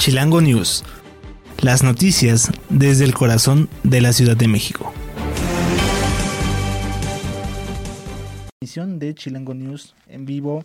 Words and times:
Chilango 0.00 0.40
News. 0.40 0.82
Las 1.60 1.82
noticias 1.82 2.50
desde 2.70 3.04
el 3.04 3.12
corazón 3.12 3.68
de 3.82 4.00
la 4.00 4.14
Ciudad 4.14 4.34
de 4.34 4.48
México. 4.48 4.94
Emisión 8.62 8.98
de 8.98 9.14
Chilango 9.14 9.52
News 9.52 9.94
en 10.06 10.24
vivo 10.24 10.64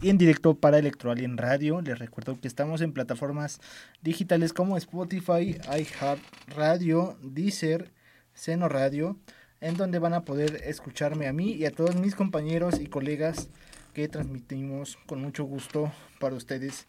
y 0.00 0.10
en 0.10 0.16
directo 0.16 0.54
para 0.54 0.78
Electroalien 0.78 1.38
Radio. 1.38 1.80
Les 1.80 1.98
recuerdo 1.98 2.38
que 2.40 2.46
estamos 2.46 2.80
en 2.80 2.92
plataformas 2.92 3.58
digitales 4.00 4.52
como 4.52 4.76
Spotify, 4.76 5.58
iHeartRadio, 5.76 7.18
Deezer, 7.20 7.90
Seno 8.32 8.68
Radio, 8.68 9.16
en 9.60 9.76
donde 9.76 9.98
van 9.98 10.14
a 10.14 10.24
poder 10.24 10.62
escucharme 10.64 11.26
a 11.26 11.32
mí 11.32 11.50
y 11.50 11.66
a 11.66 11.72
todos 11.72 11.96
mis 11.96 12.14
compañeros 12.14 12.78
y 12.80 12.86
colegas 12.86 13.48
que 13.92 14.06
transmitimos 14.06 14.98
con 15.06 15.20
mucho 15.20 15.42
gusto 15.42 15.90
para 16.20 16.36
ustedes 16.36 16.86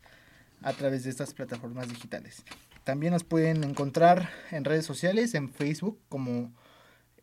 a 0.61 0.73
través 0.73 1.03
de 1.03 1.09
estas 1.09 1.33
plataformas 1.33 1.89
digitales. 1.89 2.43
También 2.83 3.13
nos 3.13 3.23
pueden 3.23 3.63
encontrar 3.63 4.29
en 4.51 4.65
redes 4.65 4.85
sociales, 4.85 5.35
en 5.35 5.49
Facebook 5.49 5.99
como 6.09 6.53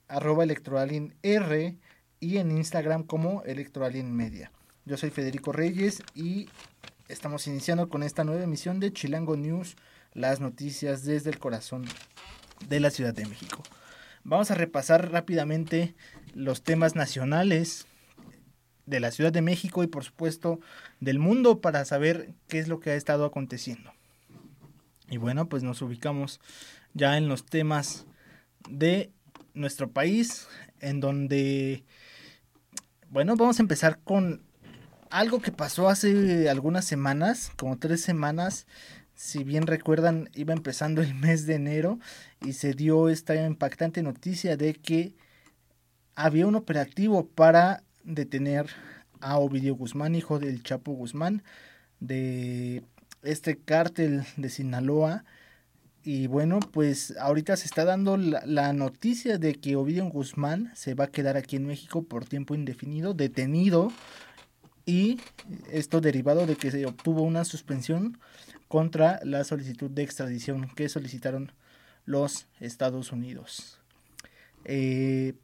arroba 0.09 0.45
R 1.23 1.79
y 2.21 2.37
en 2.37 2.51
Instagram 2.51 3.03
como 3.03 3.43
Electroalien 3.43 4.15
Media. 4.15 4.53
Yo 4.85 4.97
soy 4.97 5.11
Federico 5.11 5.53
Reyes 5.53 6.03
y 6.15 6.49
estamos 7.09 7.47
iniciando 7.47 7.89
con 7.89 8.03
esta 8.03 8.25
nueva 8.25 8.45
emisión 8.45 8.81
de 8.81 8.93
Chilango 8.93 9.37
News, 9.37 9.77
las 10.12 10.41
noticias 10.41 11.05
desde 11.05 11.31
el 11.31 11.39
corazón 11.39 11.84
de 12.69 12.81
la 12.81 12.91
Ciudad 12.91 13.15
de 13.15 13.27
México. 13.27 13.62
Vamos 14.23 14.50
a 14.50 14.55
repasar 14.55 15.11
rápidamente 15.11 15.95
los 16.34 16.62
temas 16.62 16.95
nacionales 16.95 17.87
de 18.87 19.01
la 19.01 19.11
Ciudad 19.11 19.33
de 19.33 19.42
México 19.42 19.83
y 19.83 19.89
por 19.89 20.05
supuesto 20.05 20.61
del 21.01 21.19
mundo 21.19 21.61
para 21.61 21.84
saber 21.84 22.33
qué 22.48 22.59
es 22.59 22.69
lo 22.69 22.81
que 22.81 22.91
ha 22.91 22.95
estado 22.95 23.25
aconteciendo. 23.25 23.93
Y 25.09 25.19
bueno, 25.19 25.48
pues 25.48 25.62
nos 25.62 25.83
ubicamos 25.83 26.41
ya 26.95 27.17
en 27.17 27.28
los 27.28 27.45
temas 27.45 28.06
de 28.69 29.12
nuestro 29.55 29.91
país, 29.91 30.48
en 30.81 31.01
donde, 31.01 31.84
bueno, 33.11 33.37
vamos 33.37 33.59
a 33.59 33.62
empezar 33.62 34.01
con 34.01 34.43
algo 35.11 35.41
que 35.41 35.53
pasó 35.53 35.89
hace 35.89 36.48
algunas 36.48 36.84
semanas, 36.84 37.53
como 37.56 37.78
tres 37.78 38.03
semanas, 38.03 38.67
si 39.15 39.45
bien 39.45 39.67
recuerdan, 39.67 40.28
iba 40.34 40.53
empezando 40.53 41.00
el 41.00 41.15
mes 41.15 41.47
de 41.47 41.55
enero 41.55 41.98
y 42.43 42.53
se 42.53 42.75
dio 42.75 43.09
esta 43.09 43.34
impactante 43.47 44.03
noticia 44.03 44.56
de 44.56 44.75
que 44.75 45.15
había 46.15 46.47
un 46.47 46.55
operativo 46.55 47.27
para 47.27 47.83
detener 48.07 48.71
a 49.21 49.39
Ovidio 49.39 49.75
Guzmán, 49.75 50.15
hijo 50.15 50.39
del 50.39 50.62
Chapo 50.62 50.93
Guzmán, 50.93 51.43
de 52.01 52.83
este 53.23 53.59
cártel 53.59 54.25
de 54.37 54.49
Sinaloa. 54.49 55.25
Y 56.03 56.29
bueno, 56.29 56.61
pues 56.61 57.17
ahorita 57.19 57.57
se 57.57 57.67
está 57.67 57.84
dando 57.84 58.17
la, 58.17 58.73
noticia 58.73 59.39
de 59.39 59.57
que 59.57 59.75
Ovidio 59.75 60.07
Guzmán 60.07 60.71
se 60.77 60.95
va 60.95 61.05
a 61.05 61.11
quedar 61.11 61.37
aquí 61.37 61.57
en 61.57 61.67
México 61.67 62.05
por 62.05 62.25
tiempo 62.25 62.55
indefinido, 62.55 63.12
detenido. 63.12 63.93
Y 64.87 65.19
esto 65.73 66.01
derivado 66.01 66.47
de 66.47 66.55
que 66.55 66.71
se 66.71 66.87
obtuvo 66.87 67.23
una 67.23 67.45
suspensión 67.45 68.19
contra 68.69 69.19
la 69.25 69.43
solicitud 69.43 69.91
de 69.91 70.05
extradición 70.05 70.69
que 70.77 70.89
solicitaron 70.89 71.50
los 72.05 72.47
Estados 72.61 73.11
Unidos. 73.11 73.81
Eh, 74.65 75.34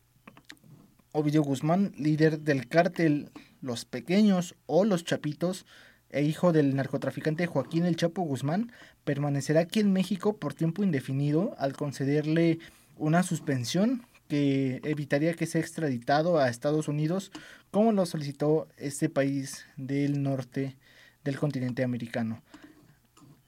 Ovidio 1.13 1.43
Guzmán, 1.43 1.93
líder 1.97 2.41
del 2.41 2.69
cártel 2.69 3.31
Los 3.61 3.85
Pequeños 3.85 4.55
o 4.67 4.85
Los 4.85 5.05
Chapitos, 5.05 5.67
e 6.11 6.23
hijo 6.23 6.53
del 6.53 6.75
narcotraficante 6.75 7.47
Joaquín 7.47 7.87
El 7.87 7.97
Chapo 7.97 8.23
Guzmán, 8.23 8.73
permanecerá 9.05 9.61
aquí 9.61 9.81
en 9.81 9.93
México 9.93 10.37
por 10.37 10.55
tiempo 10.55 10.83
indefinido 10.83 11.55
al 11.59 11.75
concederle 11.75 12.59
una 12.97 13.23
suspensión 13.23 14.03
que 14.29 14.81
evitaría 14.85 15.35
que 15.35 15.47
sea 15.47 15.61
extraditado 15.61 16.39
a 16.39 16.49
Estados 16.49 16.89
Unidos, 16.89 17.33
como 17.71 17.93
lo 17.93 18.07
solicitó 18.07 18.69
este 18.77 19.09
país 19.09 19.67
del 19.77 20.23
norte 20.23 20.77
del 21.25 21.39
continente 21.39 21.83
americano. 21.83 22.43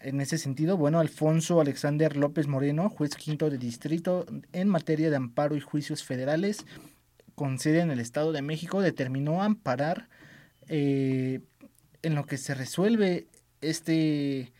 En 0.00 0.20
ese 0.20 0.36
sentido, 0.36 0.76
bueno, 0.76 1.00
Alfonso 1.00 1.62
Alexander 1.62 2.16
López 2.16 2.46
Moreno, 2.46 2.90
juez 2.90 3.14
quinto 3.14 3.48
de 3.48 3.56
distrito 3.56 4.26
en 4.52 4.68
materia 4.68 5.08
de 5.08 5.16
amparo 5.16 5.56
y 5.56 5.60
juicios 5.60 6.04
federales, 6.04 6.66
con 7.34 7.58
sede 7.58 7.80
en 7.80 7.90
el 7.90 8.00
Estado 8.00 8.32
de 8.32 8.42
México, 8.42 8.80
determinó 8.80 9.42
amparar 9.42 10.08
eh, 10.68 11.40
en 12.02 12.14
lo 12.14 12.24
que 12.26 12.38
se 12.38 12.54
resuelve 12.54 13.26
este 13.60 14.52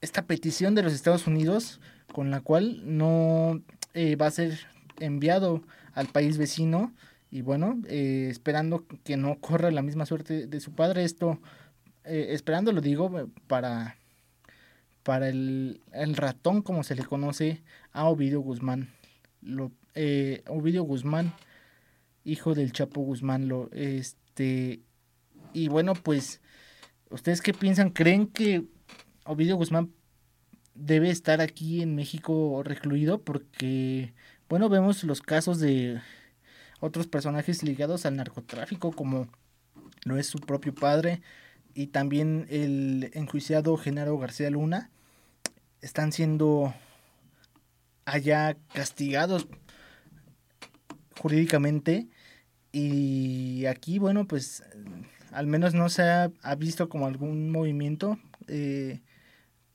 esta 0.00 0.22
petición 0.22 0.74
de 0.74 0.82
los 0.82 0.94
Estados 0.94 1.26
Unidos 1.26 1.80
con 2.12 2.30
la 2.30 2.40
cual 2.40 2.80
no 2.84 3.62
eh, 3.92 4.16
va 4.16 4.26
a 4.26 4.30
ser 4.30 4.58
enviado 4.98 5.62
al 5.92 6.06
país 6.06 6.38
vecino 6.38 6.94
y 7.30 7.42
bueno 7.42 7.80
eh, 7.86 8.28
esperando 8.30 8.86
que 9.04 9.16
no 9.16 9.38
corra 9.40 9.70
la 9.70 9.82
misma 9.82 10.06
suerte 10.06 10.46
de 10.46 10.60
su 10.60 10.72
padre. 10.72 11.04
Esto 11.04 11.40
esperando 12.04 12.72
lo 12.72 12.80
digo 12.80 13.28
para 13.46 13.96
para 15.02 15.28
el, 15.28 15.80
el, 15.92 16.16
ratón 16.16 16.62
como 16.62 16.82
se 16.82 16.94
le 16.94 17.04
conoce 17.04 17.62
a 17.92 18.06
Ovidio 18.06 18.40
Guzmán 18.40 18.90
lo, 19.42 19.72
eh, 19.94 20.42
Ovidio 20.46 20.82
Guzmán, 20.82 21.32
hijo 22.24 22.54
del 22.54 22.72
Chapo 22.72 23.00
Guzmán, 23.00 23.48
lo, 23.48 23.70
este, 23.72 24.80
y 25.52 25.68
bueno, 25.68 25.94
pues, 25.94 26.40
¿ustedes 27.10 27.40
qué 27.42 27.52
piensan? 27.52 27.90
¿Creen 27.90 28.26
que 28.26 28.64
Ovidio 29.24 29.56
Guzmán 29.56 29.92
debe 30.74 31.10
estar 31.10 31.40
aquí 31.40 31.82
en 31.82 31.94
México 31.94 32.62
recluido? 32.64 33.22
Porque, 33.22 34.12
bueno, 34.48 34.68
vemos 34.68 35.04
los 35.04 35.20
casos 35.20 35.60
de 35.60 36.00
otros 36.80 37.06
personajes 37.06 37.62
ligados 37.62 38.06
al 38.06 38.16
narcotráfico, 38.16 38.92
como 38.92 39.28
lo 40.04 40.16
es 40.16 40.26
su 40.26 40.38
propio 40.38 40.74
padre, 40.74 41.20
y 41.74 41.88
también 41.88 42.46
el 42.50 43.10
enjuiciado 43.14 43.76
Genaro 43.76 44.18
García 44.18 44.50
Luna, 44.50 44.90
están 45.82 46.12
siendo 46.12 46.74
allá 48.04 48.56
castigados 48.72 49.46
jurídicamente 51.20 52.08
y 52.72 53.66
aquí 53.66 53.98
bueno 53.98 54.26
pues 54.26 54.62
al 55.32 55.46
menos 55.46 55.74
no 55.74 55.90
se 55.90 56.02
ha, 56.02 56.30
visto 56.56 56.88
como 56.88 57.06
algún 57.06 57.50
movimiento 57.50 58.18
eh, 58.48 59.00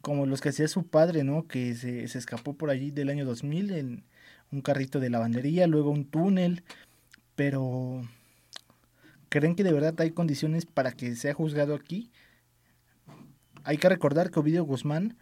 como 0.01 0.25
los 0.25 0.41
que 0.41 0.49
hacía 0.49 0.67
su 0.67 0.87
padre 0.87 1.23
no 1.23 1.47
que 1.47 1.75
se, 1.75 2.03
escapó 2.03 2.55
por 2.55 2.71
allí 2.71 2.89
del 2.89 3.09
año 3.09 3.25
2000 3.25 3.71
en 3.73 4.03
un 4.51 4.61
carrito 4.61 4.99
de 4.99 5.11
lavandería 5.11 5.67
luego 5.67 5.91
un 5.91 6.05
túnel 6.05 6.63
pero 7.35 8.01
creen 9.29 9.55
que 9.55 9.63
de 9.63 9.73
verdad 9.73 9.93
hay 9.99 10.11
condiciones 10.11 10.65
para 10.65 10.93
que 10.93 11.15
sea 11.15 11.35
juzgado 11.35 11.75
aquí 11.75 12.09
hay 13.63 13.77
que 13.77 13.89
recordar 13.89 14.31
que 14.31 14.39
Ovidio 14.39 14.63
Guzmán 14.63 15.15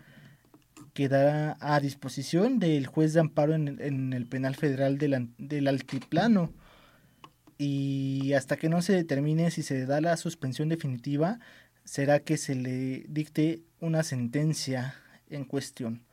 quedará 0.94 1.58
a 1.60 1.80
disposición 1.80 2.60
del 2.60 2.88
juez 2.88 3.14
de 3.14 3.20
amparo 3.20 3.56
en, 3.56 4.14
el 4.14 4.28
penal 4.28 4.56
federal 4.56 4.98
del, 4.98 5.68
altiplano 5.68 6.54
y 7.58 8.34
hasta 8.34 8.58
que 8.58 8.70
no 8.70 8.82
se 8.82 8.94
determine 8.94 9.52
si 9.52 9.64
se 9.64 9.86
da 9.86 10.02
la 10.02 10.18
suspensión 10.18 10.70
definitiva 10.70 11.40
será 11.84 12.20
que 12.20 12.38
se 12.38 12.56
le 12.56 13.06
dicte 13.10 13.64
una 13.80 14.04
sentencia 14.04 14.96
en 15.30 15.46
cuestión. 15.46 16.04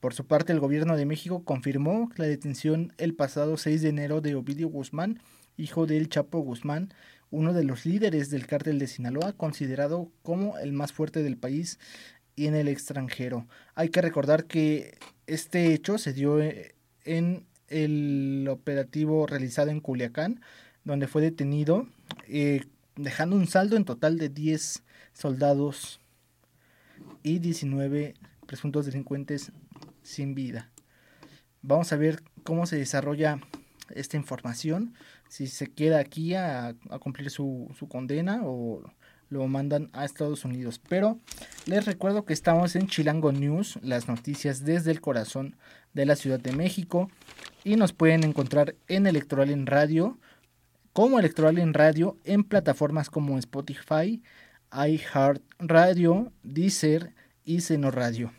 Por 0.00 0.14
su 0.14 0.26
parte, 0.26 0.52
el 0.52 0.60
gobierno 0.60 0.96
de 0.96 1.04
México 1.04 1.44
confirmó 1.44 2.10
la 2.16 2.26
detención 2.26 2.92
el 2.96 3.14
pasado 3.14 3.56
6 3.56 3.82
de 3.82 3.88
enero 3.88 4.20
de 4.20 4.34
Ovidio 4.34 4.68
Guzmán, 4.68 5.20
hijo 5.56 5.86
del 5.86 6.08
Chapo 6.08 6.38
Guzmán, 6.40 6.94
uno 7.30 7.52
de 7.52 7.64
los 7.64 7.86
líderes 7.86 8.30
del 8.30 8.46
cártel 8.46 8.78
de 8.78 8.86
Sinaloa, 8.86 9.34
considerado 9.34 10.10
como 10.22 10.58
el 10.58 10.72
más 10.72 10.92
fuerte 10.92 11.22
del 11.22 11.36
país 11.36 11.78
y 12.36 12.46
en 12.46 12.54
el 12.54 12.68
extranjero. 12.68 13.46
Hay 13.74 13.90
que 13.90 14.02
recordar 14.02 14.44
que 14.46 14.98
este 15.26 15.72
hecho 15.72 15.98
se 15.98 16.12
dio 16.12 16.40
eh, 16.40 16.74
en 17.04 17.46
el 17.68 18.46
operativo 18.50 19.26
realizado 19.26 19.70
en 19.70 19.80
Culiacán, 19.80 20.40
donde 20.84 21.06
fue 21.06 21.22
detenido, 21.22 21.86
eh, 22.28 22.64
dejando 22.96 23.36
un 23.36 23.46
saldo 23.46 23.76
en 23.76 23.84
total 23.84 24.18
de 24.18 24.28
10 24.28 24.82
soldados 25.12 26.00
y 27.22 27.38
19 27.38 28.14
presuntos 28.46 28.86
delincuentes 28.86 29.52
sin 30.02 30.34
vida. 30.34 30.70
Vamos 31.62 31.92
a 31.92 31.96
ver 31.96 32.22
cómo 32.42 32.66
se 32.66 32.76
desarrolla 32.76 33.38
esta 33.94 34.16
información, 34.16 34.94
si 35.28 35.46
se 35.46 35.68
queda 35.68 35.98
aquí 35.98 36.34
a, 36.34 36.74
cumplir 37.00 37.30
su, 37.30 37.68
su 37.78 37.88
condena 37.88 38.40
o 38.44 38.82
lo 39.30 39.46
mandan 39.46 39.88
a 39.92 40.04
Estados 40.04 40.44
Unidos. 40.44 40.80
Pero 40.88 41.18
les 41.66 41.86
recuerdo 41.86 42.24
que 42.24 42.34
estamos 42.34 42.76
en 42.76 42.88
Chilango 42.88 43.32
News, 43.32 43.78
las 43.82 44.08
noticias 44.08 44.64
desde 44.64 44.90
el 44.90 45.00
corazón 45.00 45.56
de 45.94 46.04
la 46.04 46.16
Ciudad 46.16 46.40
de 46.40 46.52
México. 46.52 47.10
Y 47.64 47.76
nos 47.76 47.92
pueden 47.92 48.24
encontrar 48.24 48.74
en 48.88 49.06
Electoral 49.06 49.50
en 49.50 49.66
Radio, 49.66 50.18
como 50.92 51.18
Electoral 51.18 51.58
en 51.58 51.72
Radio, 51.72 52.18
en 52.24 52.44
plataformas 52.44 53.08
como 53.08 53.38
Spotify, 53.38 54.22
iHeartRadio, 54.72 56.32
Deezer 56.42 57.14
y 57.44 57.60
Seno 57.60 57.90
Radio. 57.90 58.32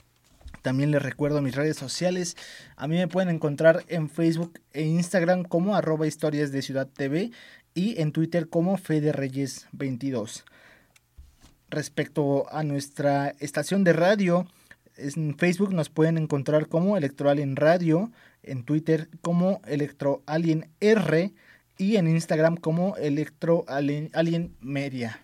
También 0.61 0.91
les 0.91 1.01
recuerdo 1.01 1.41
mis 1.41 1.55
redes 1.55 1.77
sociales. 1.77 2.37
A 2.75 2.87
mí 2.87 2.95
me 2.97 3.07
pueden 3.07 3.33
encontrar 3.33 3.83
en 3.87 4.09
Facebook 4.09 4.59
e 4.73 4.83
Instagram 4.83 5.43
como 5.43 5.75
arroba 5.75 6.05
historias 6.05 6.51
de 6.51 6.61
Ciudad 6.61 6.87
TV 6.87 7.31
y 7.73 7.99
en 7.99 8.11
Twitter 8.11 8.47
como 8.47 8.77
Fede 8.77 9.11
Reyes 9.11 9.67
22. 9.71 10.45
Respecto 11.71 12.53
a 12.53 12.63
nuestra 12.63 13.29
estación 13.39 13.85
de 13.85 13.93
radio, 13.93 14.45
en 14.97 15.37
Facebook 15.37 15.73
nos 15.73 15.89
pueden 15.89 16.17
encontrar 16.17 16.67
como 16.67 16.97
Electroalien 16.97 17.55
Radio, 17.55 18.11
en 18.43 18.65
Twitter 18.65 19.07
como 19.21 19.61
Electroalien 19.65 20.69
R 20.81 21.33
y 21.77 21.95
en 21.95 22.09
Instagram 22.09 22.57
como 22.57 22.97
Electroalien 22.97 24.53
Media 24.59 25.21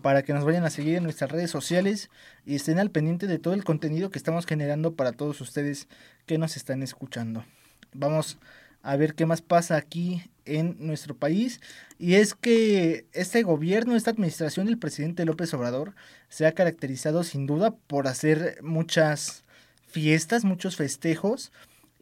para 0.00 0.22
que 0.22 0.32
nos 0.32 0.44
vayan 0.44 0.64
a 0.64 0.70
seguir 0.70 0.96
en 0.96 1.02
nuestras 1.02 1.30
redes 1.30 1.50
sociales 1.50 2.10
y 2.46 2.54
estén 2.54 2.78
al 2.78 2.90
pendiente 2.90 3.26
de 3.26 3.38
todo 3.38 3.52
el 3.52 3.64
contenido 3.64 4.10
que 4.10 4.18
estamos 4.18 4.46
generando 4.46 4.94
para 4.94 5.12
todos 5.12 5.40
ustedes 5.42 5.88
que 6.24 6.38
nos 6.38 6.56
están 6.56 6.82
escuchando. 6.82 7.44
Vamos 7.92 8.38
a 8.82 8.96
ver 8.96 9.14
qué 9.14 9.24
más 9.24 9.42
pasa 9.42 9.76
aquí 9.76 10.22
en 10.44 10.76
nuestro 10.78 11.16
país. 11.16 11.60
Y 11.98 12.14
es 12.14 12.34
que 12.34 13.06
este 13.12 13.42
gobierno, 13.42 13.96
esta 13.96 14.10
administración 14.10 14.66
del 14.66 14.78
presidente 14.78 15.24
López 15.24 15.52
Obrador 15.54 15.94
se 16.28 16.46
ha 16.46 16.52
caracterizado 16.52 17.24
sin 17.24 17.46
duda 17.46 17.74
por 17.86 18.08
hacer 18.08 18.58
muchas 18.62 19.44
fiestas, 19.86 20.44
muchos 20.44 20.76
festejos 20.76 21.52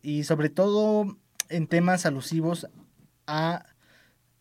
y 0.02 0.24
sobre 0.24 0.48
todo 0.48 1.18
en 1.48 1.66
temas 1.66 2.06
alusivos 2.06 2.66
a 3.26 3.66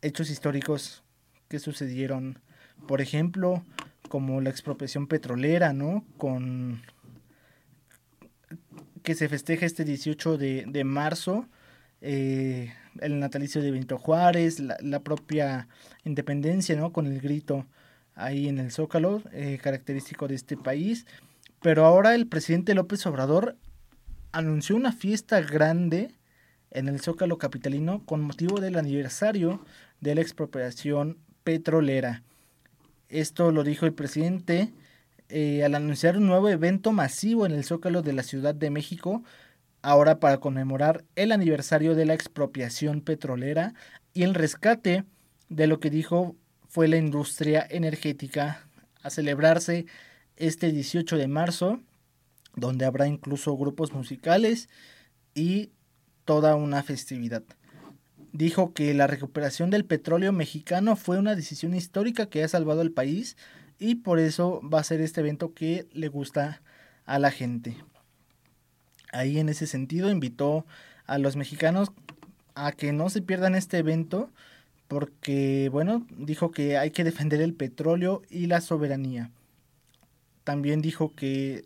hechos 0.01 0.29
históricos 0.29 1.03
que 1.49 1.59
sucedieron 1.59 2.39
por 2.87 3.01
ejemplo, 3.01 3.63
como 4.09 4.41
la 4.41 4.49
expropiación 4.49 5.07
petrolera, 5.07 5.73
¿no? 5.73 6.05
Con 6.17 6.81
que 9.03 9.15
se 9.15 9.29
festeja 9.29 9.65
este 9.65 9.83
18 9.83 10.37
de, 10.37 10.83
marzo, 10.83 11.47
eh, 12.01 12.73
el 12.99 13.19
natalicio 13.19 13.61
de 13.61 13.71
Benito 13.71 13.97
Juárez, 13.97 14.59
la, 14.59 14.99
propia 14.99 15.67
independencia, 16.03 16.75
¿no? 16.75 16.91
Con 16.91 17.07
el 17.07 17.21
grito 17.21 17.65
ahí 18.15 18.47
en 18.47 18.57
el 18.57 18.71
Zócalo, 18.71 19.21
eh, 19.31 19.59
característico 19.61 20.27
de 20.27 20.35
este 20.35 20.57
país. 20.57 21.05
Pero 21.61 21.85
ahora 21.85 22.15
el 22.15 22.27
presidente 22.27 22.73
López 22.73 23.05
Obrador 23.05 23.55
anunció 24.31 24.75
una 24.75 24.91
fiesta 24.91 25.41
grande 25.41 26.15
en 26.71 26.87
el 26.87 27.01
Zócalo 27.01 27.37
capitalino 27.37 28.03
con 28.05 28.21
motivo 28.21 28.59
del 28.59 28.77
aniversario 28.77 29.63
de 29.99 30.15
la 30.15 30.21
expropiación 30.21 31.17
petrolera. 31.43 32.23
Esto 33.09 33.51
lo 33.51 33.63
dijo 33.63 33.85
el 33.85 33.93
presidente 33.93 34.73
eh, 35.29 35.63
al 35.63 35.75
anunciar 35.75 36.17
un 36.17 36.27
nuevo 36.27 36.49
evento 36.49 36.91
masivo 36.91 37.45
en 37.45 37.51
el 37.51 37.63
Zócalo 37.63 38.01
de 38.01 38.13
la 38.13 38.23
Ciudad 38.23 38.55
de 38.55 38.69
México, 38.69 39.23
ahora 39.81 40.19
para 40.19 40.39
conmemorar 40.39 41.03
el 41.15 41.31
aniversario 41.31 41.95
de 41.95 42.05
la 42.05 42.13
expropiación 42.13 43.01
petrolera 43.01 43.73
y 44.13 44.23
el 44.23 44.33
rescate 44.33 45.05
de 45.49 45.67
lo 45.67 45.79
que 45.79 45.89
dijo 45.89 46.35
fue 46.67 46.87
la 46.87 46.97
industria 46.97 47.65
energética, 47.69 48.67
a 49.03 49.09
celebrarse 49.09 49.85
este 50.37 50.71
18 50.71 51.17
de 51.17 51.27
marzo, 51.27 51.81
donde 52.55 52.85
habrá 52.85 53.07
incluso 53.07 53.57
grupos 53.57 53.93
musicales 53.93 54.69
y 55.33 55.71
toda 56.25 56.55
una 56.55 56.83
festividad 56.83 57.43
dijo 58.33 58.73
que 58.73 58.93
la 58.93 59.07
recuperación 59.07 59.69
del 59.69 59.85
petróleo 59.85 60.31
mexicano 60.31 60.95
fue 60.95 61.17
una 61.17 61.35
decisión 61.35 61.73
histórica 61.73 62.27
que 62.27 62.43
ha 62.43 62.47
salvado 62.47 62.81
al 62.81 62.91
país 62.91 63.37
y 63.79 63.95
por 63.95 64.19
eso 64.19 64.61
va 64.67 64.79
a 64.79 64.83
ser 64.83 65.01
este 65.01 65.21
evento 65.21 65.53
que 65.53 65.87
le 65.91 66.07
gusta 66.07 66.61
a 67.05 67.19
la 67.19 67.31
gente. 67.31 67.77
Ahí 69.11 69.39
en 69.39 69.49
ese 69.49 69.67
sentido 69.67 70.11
invitó 70.11 70.65
a 71.05 71.17
los 71.17 71.35
mexicanos 71.35 71.91
a 72.55 72.71
que 72.71 72.93
no 72.93 73.09
se 73.09 73.21
pierdan 73.21 73.55
este 73.55 73.77
evento 73.77 74.31
porque, 74.87 75.69
bueno, 75.71 76.05
dijo 76.17 76.51
que 76.51 76.77
hay 76.77 76.91
que 76.91 77.03
defender 77.03 77.41
el 77.41 77.53
petróleo 77.53 78.21
y 78.29 78.47
la 78.47 78.59
soberanía. 78.59 79.31
También 80.43 80.81
dijo 80.81 81.15
que 81.15 81.63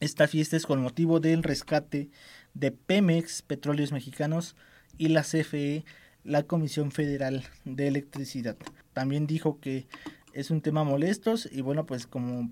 esta 0.00 0.28
fiesta 0.28 0.56
es 0.56 0.66
con 0.66 0.82
motivo 0.82 1.20
del 1.20 1.42
rescate 1.42 2.10
de 2.52 2.72
Pemex, 2.72 3.42
Petróleos 3.42 3.92
Mexicanos, 3.92 4.54
y 4.98 5.08
la 5.08 5.22
CFE, 5.22 5.84
la 6.24 6.42
Comisión 6.42 6.90
Federal 6.90 7.44
de 7.64 7.88
Electricidad. 7.88 8.56
También 8.92 9.26
dijo 9.26 9.60
que 9.60 9.86
es 10.32 10.50
un 10.50 10.60
tema 10.60 10.84
molestos 10.84 11.48
y 11.50 11.60
bueno, 11.60 11.86
pues 11.86 12.06
como 12.06 12.50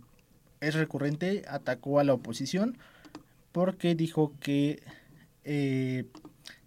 es 0.61 0.75
recurrente, 0.75 1.45
atacó 1.49 2.01
a 2.01 2.05
la 2.05 2.15
oposición 2.15 2.79
porque 3.55 3.95
dijo 3.95 4.35
que 4.41 4.83
eh, 5.45 6.06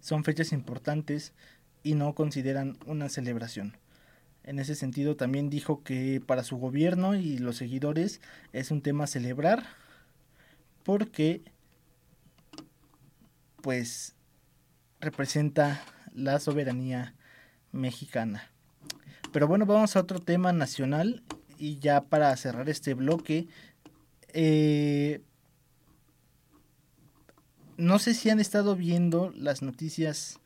son 0.00 0.24
fechas 0.24 0.54
importantes 0.54 1.34
y 1.82 1.92
no 1.94 2.14
consideran 2.14 2.78
una 2.86 3.10
celebración. 3.10 3.76
En 4.42 4.58
ese 4.58 4.74
sentido 4.74 5.14
también 5.14 5.50
dijo 5.50 5.82
que 5.82 6.22
para 6.24 6.44
su 6.44 6.56
gobierno 6.56 7.14
y 7.14 7.36
los 7.36 7.58
seguidores 7.58 8.22
es 8.54 8.70
un 8.70 8.80
tema 8.80 9.06
celebrar 9.06 9.66
porque 10.82 11.42
pues 13.60 14.14
representa 14.98 15.84
la 16.14 16.40
soberanía 16.40 17.14
mexicana. 17.70 18.50
Pero 19.30 19.46
bueno, 19.46 19.66
vamos 19.66 19.94
a 19.94 20.00
otro 20.00 20.20
tema 20.20 20.54
nacional 20.54 21.22
y 21.58 21.80
ya 21.80 22.04
para 22.04 22.34
cerrar 22.38 22.70
este 22.70 22.94
bloque, 22.94 23.46
eh, 24.32 25.20
no 27.78 27.98
sé 28.00 28.12
si 28.12 28.28
han 28.28 28.40
estado 28.40 28.76
viendo 28.76 29.32
las 29.36 29.62
noticias 29.62 30.40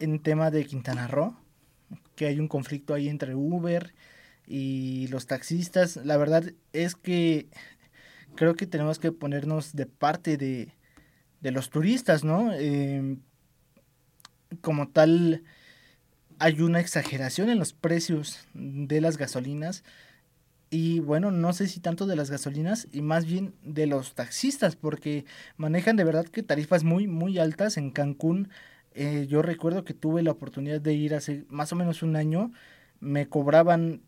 en 0.00 0.18
tema 0.18 0.50
de 0.50 0.64
Quintana 0.64 1.06
Roo, 1.06 1.36
que 2.16 2.26
hay 2.26 2.40
un 2.40 2.48
conflicto 2.48 2.94
ahí 2.94 3.08
entre 3.08 3.34
Uber 3.34 3.94
y 4.46 5.08
los 5.08 5.26
taxistas. 5.26 5.96
La 5.96 6.16
verdad 6.16 6.52
es 6.72 6.96
que 6.96 7.48
creo 8.34 8.56
que 8.56 8.66
tenemos 8.66 8.98
que 8.98 9.12
ponernos 9.12 9.76
de 9.76 9.84
parte 9.84 10.38
de, 10.38 10.74
de 11.40 11.50
los 11.50 11.68
turistas, 11.68 12.24
¿no? 12.24 12.50
Eh, 12.54 13.18
como 14.62 14.88
tal 14.88 15.44
hay 16.38 16.62
una 16.62 16.80
exageración 16.80 17.50
en 17.50 17.58
los 17.58 17.74
precios 17.74 18.46
de 18.54 19.02
las 19.02 19.18
gasolinas 19.18 19.84
y 20.70 21.00
bueno, 21.00 21.30
no 21.30 21.52
sé 21.52 21.66
si 21.66 21.80
tanto 21.80 22.06
de 22.06 22.16
las 22.16 22.30
gasolinas 22.30 22.88
y 22.92 23.00
más 23.00 23.24
bien 23.24 23.54
de 23.62 23.86
los 23.86 24.14
taxistas 24.14 24.76
porque 24.76 25.24
manejan 25.56 25.96
de 25.96 26.04
verdad 26.04 26.26
que 26.26 26.42
tarifas 26.42 26.84
muy 26.84 27.06
muy 27.06 27.38
altas 27.38 27.76
en 27.78 27.90
Cancún. 27.90 28.50
Eh, 28.94 29.26
yo 29.28 29.42
recuerdo 29.42 29.84
que 29.84 29.94
tuve 29.94 30.22
la 30.22 30.32
oportunidad 30.32 30.80
de 30.80 30.94
ir 30.94 31.14
hace 31.14 31.44
más 31.48 31.72
o 31.72 31.76
menos 31.76 32.02
un 32.02 32.16
año, 32.16 32.52
me 33.00 33.28
cobraban 33.28 34.02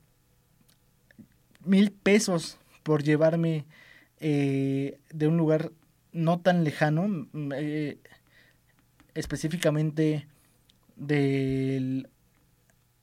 mil 1.64 1.92
pesos 1.92 2.58
por 2.82 3.02
llevarme 3.02 3.66
eh, 4.18 4.98
de 5.12 5.28
un 5.28 5.36
lugar 5.36 5.72
no 6.12 6.40
tan 6.40 6.64
lejano, 6.64 7.28
eh, 7.54 7.98
específicamente 9.14 10.26
del, 10.96 12.08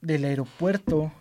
del 0.02 0.26
aeropuerto 0.26 1.12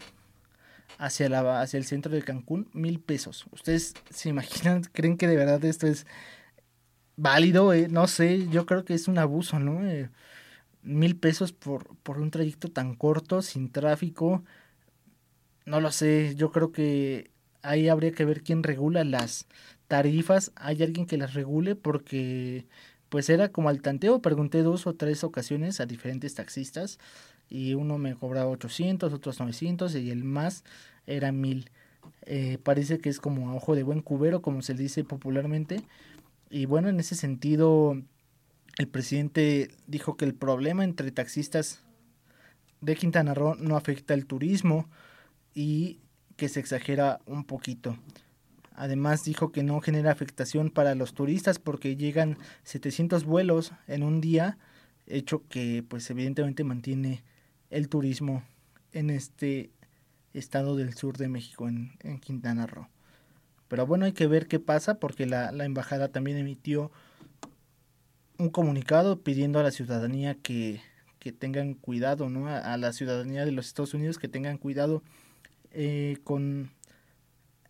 hacia, 0.98 1.28
la, 1.28 1.60
hacia 1.60 1.78
el 1.78 1.84
centro 1.84 2.12
de 2.12 2.22
Cancún, 2.22 2.68
mil 2.72 3.00
pesos. 3.00 3.46
¿Ustedes 3.52 3.94
se 4.10 4.28
imaginan, 4.28 4.82
creen 4.92 5.16
que 5.16 5.28
de 5.28 5.36
verdad 5.36 5.64
esto 5.64 5.86
es 5.86 6.06
válido? 7.16 7.72
Eh, 7.72 7.88
no 7.88 8.06
sé, 8.08 8.48
yo 8.48 8.66
creo 8.66 8.84
que 8.84 8.94
es 8.94 9.08
un 9.08 9.18
abuso, 9.18 9.58
¿no? 9.58 9.86
Eh, 9.86 10.10
mil 10.82 11.16
pesos 11.18 11.52
por, 11.52 11.96
por 11.98 12.20
un 12.20 12.30
trayecto 12.30 12.68
tan 12.70 12.94
corto, 12.94 13.42
sin 13.42 13.70
tráfico. 13.72 14.44
No 15.64 15.80
lo 15.80 15.90
sé, 15.90 16.34
yo 16.36 16.52
creo 16.52 16.70
que 16.72 17.30
ahí 17.62 17.88
habría 17.88 18.12
que 18.12 18.24
ver 18.24 18.42
quién 18.42 18.62
regula 18.62 19.04
las 19.04 19.46
tarifas. 19.88 20.52
Hay 20.56 20.82
alguien 20.82 21.06
que 21.06 21.16
las 21.16 21.34
regule 21.34 21.74
porque 21.76 22.66
pues 23.08 23.28
era 23.30 23.50
como 23.50 23.68
al 23.68 23.82
tanteo, 23.82 24.20
pregunté 24.22 24.62
dos 24.62 24.86
o 24.86 24.94
tres 24.94 25.24
ocasiones 25.24 25.80
a 25.80 25.86
diferentes 25.86 26.34
taxistas 26.34 26.98
y 27.48 27.74
uno 27.74 27.98
me 27.98 28.14
cobraba 28.14 28.50
800, 28.50 29.12
otros 29.12 29.38
900 29.38 29.94
y 29.94 30.10
el 30.10 30.24
más 30.24 30.64
era 31.06 31.32
1000. 31.32 31.70
Eh, 32.22 32.58
parece 32.62 32.98
que 32.98 33.08
es 33.08 33.20
como 33.20 33.50
a 33.50 33.54
ojo 33.54 33.74
de 33.74 33.82
buen 33.82 34.00
cubero, 34.00 34.42
como 34.42 34.62
se 34.62 34.74
dice 34.74 35.04
popularmente. 35.04 35.82
Y 36.50 36.66
bueno, 36.66 36.88
en 36.88 37.00
ese 37.00 37.14
sentido, 37.14 38.00
el 38.78 38.88
presidente 38.88 39.70
dijo 39.86 40.16
que 40.16 40.24
el 40.24 40.34
problema 40.34 40.84
entre 40.84 41.10
taxistas 41.10 41.82
de 42.80 42.96
Quintana 42.96 43.34
Roo 43.34 43.54
no 43.56 43.76
afecta 43.76 44.14
el 44.14 44.26
turismo 44.26 44.88
y 45.54 46.00
que 46.36 46.48
se 46.48 46.60
exagera 46.60 47.20
un 47.26 47.44
poquito. 47.44 47.96
Además 48.74 49.24
dijo 49.24 49.52
que 49.52 49.62
no 49.62 49.80
genera 49.80 50.12
afectación 50.12 50.70
para 50.70 50.94
los 50.94 51.14
turistas 51.14 51.58
porque 51.58 51.96
llegan 51.96 52.36
700 52.64 53.24
vuelos 53.24 53.72
en 53.86 54.02
un 54.02 54.20
día, 54.20 54.58
hecho 55.06 55.42
que 55.48 55.82
pues 55.88 56.10
evidentemente 56.10 56.62
mantiene 56.62 57.22
el 57.70 57.88
turismo 57.88 58.42
en 58.92 59.10
este 59.10 59.70
estado 60.32 60.76
del 60.76 60.94
sur 60.94 61.16
de 61.16 61.28
México, 61.28 61.68
en, 61.68 62.20
Quintana 62.20 62.66
Roo. 62.66 62.88
Pero 63.68 63.86
bueno, 63.86 64.04
hay 64.04 64.12
que 64.12 64.26
ver 64.26 64.46
qué 64.46 64.60
pasa 64.60 65.00
porque 65.00 65.26
la, 65.26 65.50
la 65.52 65.64
embajada 65.64 66.08
también 66.08 66.36
emitió 66.36 66.92
un 68.38 68.50
comunicado 68.50 69.22
pidiendo 69.22 69.58
a 69.58 69.62
la 69.62 69.70
ciudadanía 69.70 70.34
que, 70.34 70.80
que 71.18 71.32
tengan 71.32 71.74
cuidado, 71.74 72.28
¿no? 72.28 72.48
A, 72.48 72.76
la 72.76 72.92
ciudadanía 72.92 73.44
de 73.44 73.52
los 73.52 73.66
Estados 73.66 73.94
Unidos 73.94 74.18
que 74.18 74.28
tengan 74.28 74.58
cuidado 74.58 75.02
eh, 75.72 76.18
con 76.24 76.70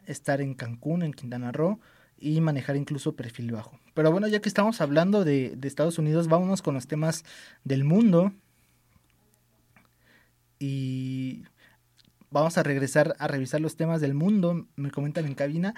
estar 0.05 0.41
en 0.41 0.55
Cancún, 0.55 1.03
en 1.03 1.13
Quintana 1.13 1.53
Roo 1.53 1.81
y 2.19 2.41
manejar 2.41 2.77
incluso 2.77 3.17
perfil 3.17 3.53
bajo. 3.53 3.79
Pero 3.95 4.11
bueno, 4.11 4.29
ya 4.29 4.41
que 4.41 4.49
estamos 4.49 4.81
hablando 4.81 5.25
de, 5.25 5.55
de 5.57 5.69
Estados 5.69 5.99
Unidos, 5.99 6.29
vámonos 6.29 6.63
con 6.63 6.75
los 6.75 6.87
temas 6.87 7.25
del 7.65 7.85
mundo. 7.85 8.33
Y 10.59 11.45
vamos 12.31 12.59
a 12.59 12.63
regresar 12.63 13.15
a 13.19 13.29
revisar 13.29 13.61
los 13.61 13.77
temas 13.77 14.01
del 14.01 14.15
mundo, 14.15 14.67
me 14.77 14.91
comentan 14.91 15.27
en 15.27 15.35
cabina. 15.35 15.75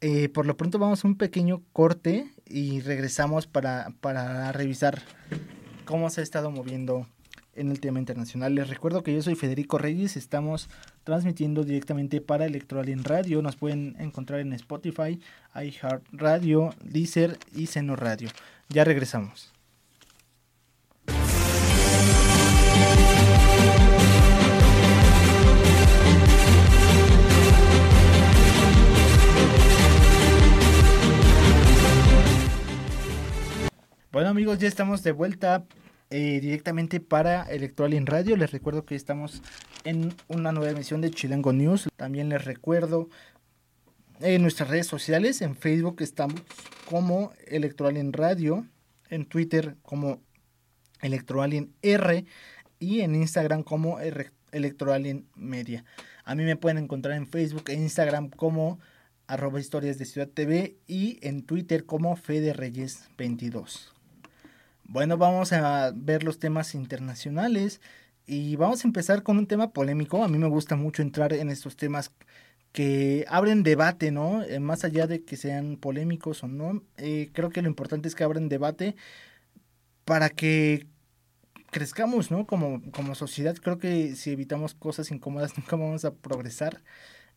Eh, 0.00 0.28
por 0.28 0.46
lo 0.46 0.56
pronto 0.56 0.78
vamos 0.78 1.04
a 1.04 1.08
un 1.08 1.16
pequeño 1.16 1.62
corte 1.72 2.28
y 2.46 2.80
regresamos 2.80 3.46
para, 3.46 3.92
para 4.00 4.50
revisar 4.50 5.00
cómo 5.84 6.10
se 6.10 6.20
ha 6.20 6.24
estado 6.24 6.50
moviendo 6.50 7.06
en 7.54 7.70
el 7.70 7.80
tema 7.80 7.98
internacional. 7.98 8.54
Les 8.54 8.68
recuerdo 8.68 9.02
que 9.02 9.14
yo 9.14 9.22
soy 9.22 9.34
Federico 9.34 9.78
Reyes, 9.78 10.16
estamos 10.16 10.68
transmitiendo 11.04 11.64
directamente 11.64 12.20
para 12.20 12.46
en 12.46 13.04
Radio. 13.04 13.42
Nos 13.42 13.56
pueden 13.56 13.96
encontrar 13.98 14.40
en 14.40 14.52
Spotify, 14.54 15.20
iHeartRadio, 15.54 16.70
Deezer 16.82 17.38
y 17.54 17.66
Seno 17.66 17.96
Radio. 17.96 18.28
Ya 18.68 18.84
regresamos. 18.84 19.52
Bueno 34.12 34.28
amigos, 34.28 34.58
ya 34.58 34.68
estamos 34.68 35.02
de 35.02 35.12
vuelta 35.12 35.64
eh, 36.10 36.38
directamente 36.42 37.00
para 37.00 37.44
Electoral 37.44 37.94
en 37.94 38.04
Radio. 38.04 38.36
Les 38.36 38.50
recuerdo 38.50 38.84
que 38.84 38.94
estamos 38.94 39.40
en 39.84 40.14
una 40.28 40.52
nueva 40.52 40.72
emisión 40.72 41.00
de 41.00 41.10
Chilango 41.10 41.54
News. 41.54 41.88
También 41.96 42.28
les 42.28 42.44
recuerdo 42.44 43.08
en 44.20 44.42
nuestras 44.42 44.68
redes 44.68 44.86
sociales, 44.86 45.40
en 45.40 45.56
Facebook 45.56 46.02
estamos 46.02 46.42
como 46.90 47.32
Electoral 47.46 47.96
en 47.96 48.12
Radio, 48.12 48.66
en 49.08 49.24
Twitter 49.24 49.76
como 49.80 50.20
Electoral 51.00 51.54
en 51.54 51.72
R 51.80 52.26
y 52.80 53.00
en 53.00 53.14
Instagram 53.14 53.62
como 53.62 53.98
Electoral 54.50 55.06
en 55.06 55.26
Media. 55.36 55.86
A 56.26 56.34
mí 56.34 56.44
me 56.44 56.56
pueden 56.56 56.76
encontrar 56.76 57.16
en 57.16 57.26
Facebook 57.26 57.64
e 57.68 57.76
Instagram 57.76 58.28
como 58.28 58.78
arroba 59.26 59.58
historias 59.58 59.96
de 59.96 60.04
Ciudad 60.04 60.28
TV 60.28 60.76
y 60.86 61.18
en 61.26 61.46
Twitter 61.46 61.86
como 61.86 62.14
Fede 62.16 62.52
Reyes 62.52 63.08
22. 63.16 63.91
Bueno, 64.84 65.16
vamos 65.16 65.52
a 65.52 65.92
ver 65.94 66.22
los 66.22 66.38
temas 66.38 66.74
internacionales 66.74 67.80
y 68.26 68.56
vamos 68.56 68.84
a 68.84 68.88
empezar 68.88 69.22
con 69.22 69.38
un 69.38 69.46
tema 69.46 69.72
polémico. 69.72 70.22
A 70.22 70.28
mí 70.28 70.38
me 70.38 70.48
gusta 70.48 70.76
mucho 70.76 71.02
entrar 71.02 71.32
en 71.32 71.50
estos 71.50 71.76
temas 71.76 72.12
que 72.72 73.24
abren 73.28 73.62
debate, 73.62 74.10
¿no? 74.10 74.42
Eh, 74.42 74.60
más 74.60 74.84
allá 74.84 75.06
de 75.06 75.24
que 75.24 75.36
sean 75.36 75.76
polémicos 75.76 76.42
o 76.42 76.48
no, 76.48 76.82
eh, 76.96 77.30
creo 77.32 77.50
que 77.50 77.62
lo 77.62 77.68
importante 77.68 78.08
es 78.08 78.14
que 78.14 78.24
abren 78.24 78.48
debate 78.48 78.96
para 80.04 80.30
que 80.30 80.86
crezcamos, 81.70 82.30
¿no? 82.30 82.46
Como, 82.46 82.82
como 82.92 83.14
sociedad, 83.14 83.56
creo 83.56 83.78
que 83.78 84.14
si 84.16 84.30
evitamos 84.32 84.74
cosas 84.74 85.10
incómodas 85.10 85.56
nunca 85.58 85.76
vamos 85.76 86.04
a 86.04 86.14
progresar. 86.14 86.82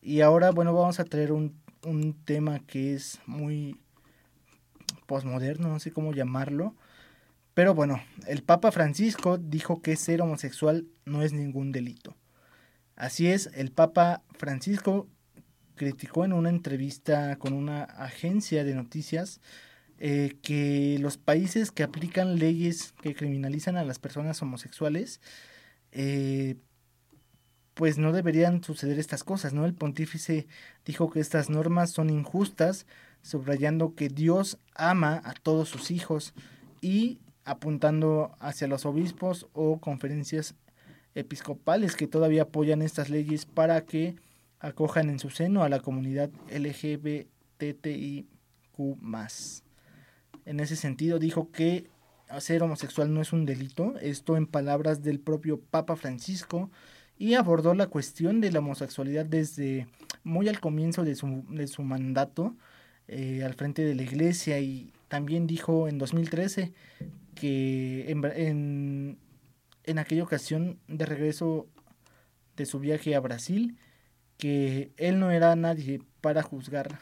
Y 0.02 0.20
ahora, 0.20 0.50
bueno, 0.50 0.74
vamos 0.74 1.00
a 1.00 1.04
traer 1.04 1.32
un, 1.32 1.54
un 1.84 2.14
tema 2.24 2.60
que 2.60 2.94
es 2.94 3.20
muy 3.26 3.78
posmoderno, 5.06 5.68
no 5.68 5.80
sé 5.80 5.92
cómo 5.92 6.12
llamarlo, 6.12 6.74
pero 7.56 7.74
bueno, 7.74 8.02
el 8.26 8.42
Papa 8.42 8.70
Francisco 8.70 9.38
dijo 9.38 9.80
que 9.80 9.96
ser 9.96 10.20
homosexual 10.20 10.84
no 11.06 11.22
es 11.22 11.32
ningún 11.32 11.72
delito. 11.72 12.14
Así 12.96 13.28
es, 13.28 13.48
el 13.54 13.72
Papa 13.72 14.24
Francisco 14.36 15.08
criticó 15.74 16.26
en 16.26 16.34
una 16.34 16.50
entrevista 16.50 17.36
con 17.36 17.54
una 17.54 17.84
agencia 17.84 18.62
de 18.62 18.74
noticias 18.74 19.40
eh, 19.96 20.36
que 20.42 20.98
los 21.00 21.16
países 21.16 21.72
que 21.72 21.82
aplican 21.82 22.38
leyes 22.38 22.92
que 23.00 23.14
criminalizan 23.14 23.78
a 23.78 23.84
las 23.84 23.98
personas 23.98 24.42
homosexuales, 24.42 25.22
eh, 25.92 26.56
pues 27.72 27.96
no 27.96 28.12
deberían 28.12 28.62
suceder 28.62 28.98
estas 28.98 29.24
cosas, 29.24 29.54
¿no? 29.54 29.64
El 29.64 29.72
pontífice 29.72 30.46
dijo 30.84 31.10
que 31.10 31.20
estas 31.20 31.48
normas 31.48 31.88
son 31.88 32.10
injustas, 32.10 32.86
subrayando 33.22 33.94
que 33.94 34.10
Dios 34.10 34.58
ama 34.74 35.22
a 35.24 35.32
todos 35.32 35.70
sus 35.70 35.90
hijos 35.90 36.34
y 36.82 37.18
apuntando 37.46 38.34
hacia 38.40 38.66
los 38.66 38.84
obispos 38.84 39.46
o 39.54 39.80
conferencias 39.80 40.56
episcopales 41.14 41.96
que 41.96 42.08
todavía 42.08 42.42
apoyan 42.42 42.82
estas 42.82 43.08
leyes 43.08 43.46
para 43.46 43.86
que 43.86 44.16
acojan 44.58 45.08
en 45.08 45.18
su 45.18 45.30
seno 45.30 45.62
a 45.62 45.68
la 45.68 45.80
comunidad 45.80 46.28
LGBTIQ. 46.50 48.26
En 50.44 50.60
ese 50.60 50.76
sentido 50.76 51.18
dijo 51.18 51.50
que 51.52 51.88
ser 52.40 52.62
homosexual 52.62 53.14
no 53.14 53.22
es 53.22 53.32
un 53.32 53.46
delito, 53.46 53.94
esto 54.00 54.36
en 54.36 54.46
palabras 54.46 55.02
del 55.02 55.20
propio 55.20 55.60
Papa 55.60 55.94
Francisco, 55.96 56.70
y 57.16 57.34
abordó 57.34 57.74
la 57.74 57.86
cuestión 57.86 58.40
de 58.40 58.50
la 58.50 58.58
homosexualidad 58.58 59.24
desde 59.24 59.86
muy 60.24 60.48
al 60.48 60.58
comienzo 60.58 61.04
de 61.04 61.14
su, 61.14 61.44
de 61.48 61.68
su 61.68 61.82
mandato 61.82 62.56
eh, 63.06 63.44
al 63.44 63.54
frente 63.54 63.84
de 63.84 63.94
la 63.94 64.02
iglesia 64.02 64.58
y 64.58 64.92
también 65.08 65.46
dijo 65.46 65.86
en 65.86 65.96
2013 65.96 66.72
que 67.36 68.10
en, 68.10 69.18
en, 69.84 69.98
aquella 69.98 70.24
ocasión 70.24 70.80
de 70.88 71.06
regreso 71.06 71.68
de 72.56 72.66
su 72.66 72.80
viaje 72.80 73.14
a 73.14 73.20
Brasil, 73.20 73.78
que 74.38 74.90
él 74.96 75.20
no 75.20 75.30
era 75.30 75.54
nadie 75.54 76.00
para 76.20 76.42
juzgar 76.42 76.98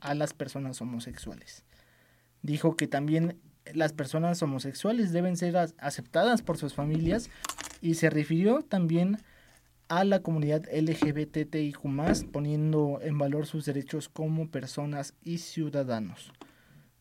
a 0.00 0.14
las 0.14 0.32
personas 0.32 0.80
homosexuales. 0.80 1.64
Dijo 2.42 2.76
que 2.76 2.86
también 2.86 3.38
las 3.74 3.92
personas 3.92 4.42
homosexuales 4.42 5.12
deben 5.12 5.36
ser 5.36 5.56
aceptadas 5.78 6.40
por 6.40 6.56
sus 6.56 6.72
familias 6.72 7.28
y 7.82 7.94
se 7.94 8.08
refirió 8.08 8.62
también 8.62 9.18
a 9.88 10.04
la 10.04 10.20
comunidad 10.20 10.64
LGBTIQ 10.72 11.78
poniendo 12.30 13.00
en 13.02 13.18
valor 13.18 13.46
sus 13.46 13.64
derechos 13.64 14.08
como 14.08 14.48
personas 14.48 15.14
y 15.24 15.38
ciudadanos. 15.38 16.32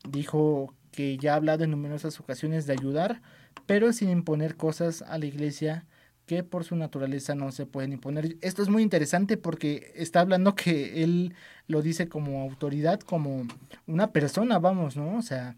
Dijo 0.08 0.74
que 0.92 1.18
ya 1.18 1.34
ha 1.34 1.36
hablado 1.36 1.64
en 1.64 1.72
numerosas 1.72 2.20
ocasiones 2.20 2.66
de 2.66 2.74
ayudar, 2.74 3.22
pero 3.66 3.94
sin 3.94 4.10
imponer 4.10 4.56
cosas 4.56 5.02
a 5.04 5.18
la 5.18 5.26
iglesia 5.26 5.86
que 6.26 6.44
por 6.44 6.66
su 6.66 6.76
naturaleza 6.76 7.36
no 7.36 7.52
se 7.52 7.66
pueden 7.66 7.94
imponer. 7.94 8.38
Esto 8.42 8.62
es 8.62 8.70
muy 8.70 8.84
interesante 8.84 9.38
porque 9.38 9.94
está 9.96 10.20
hablando 10.20 10.56
que 10.56 11.04
él 11.04 11.34
lo 11.68 11.82
dice 11.82 12.10
como 12.10 12.42
autoridad, 12.42 13.00
como 13.00 13.48
una 13.88 14.12
persona, 14.12 14.60
vamos, 14.60 14.98
¿no? 14.98 15.18
O 15.18 15.22
sea, 15.22 15.56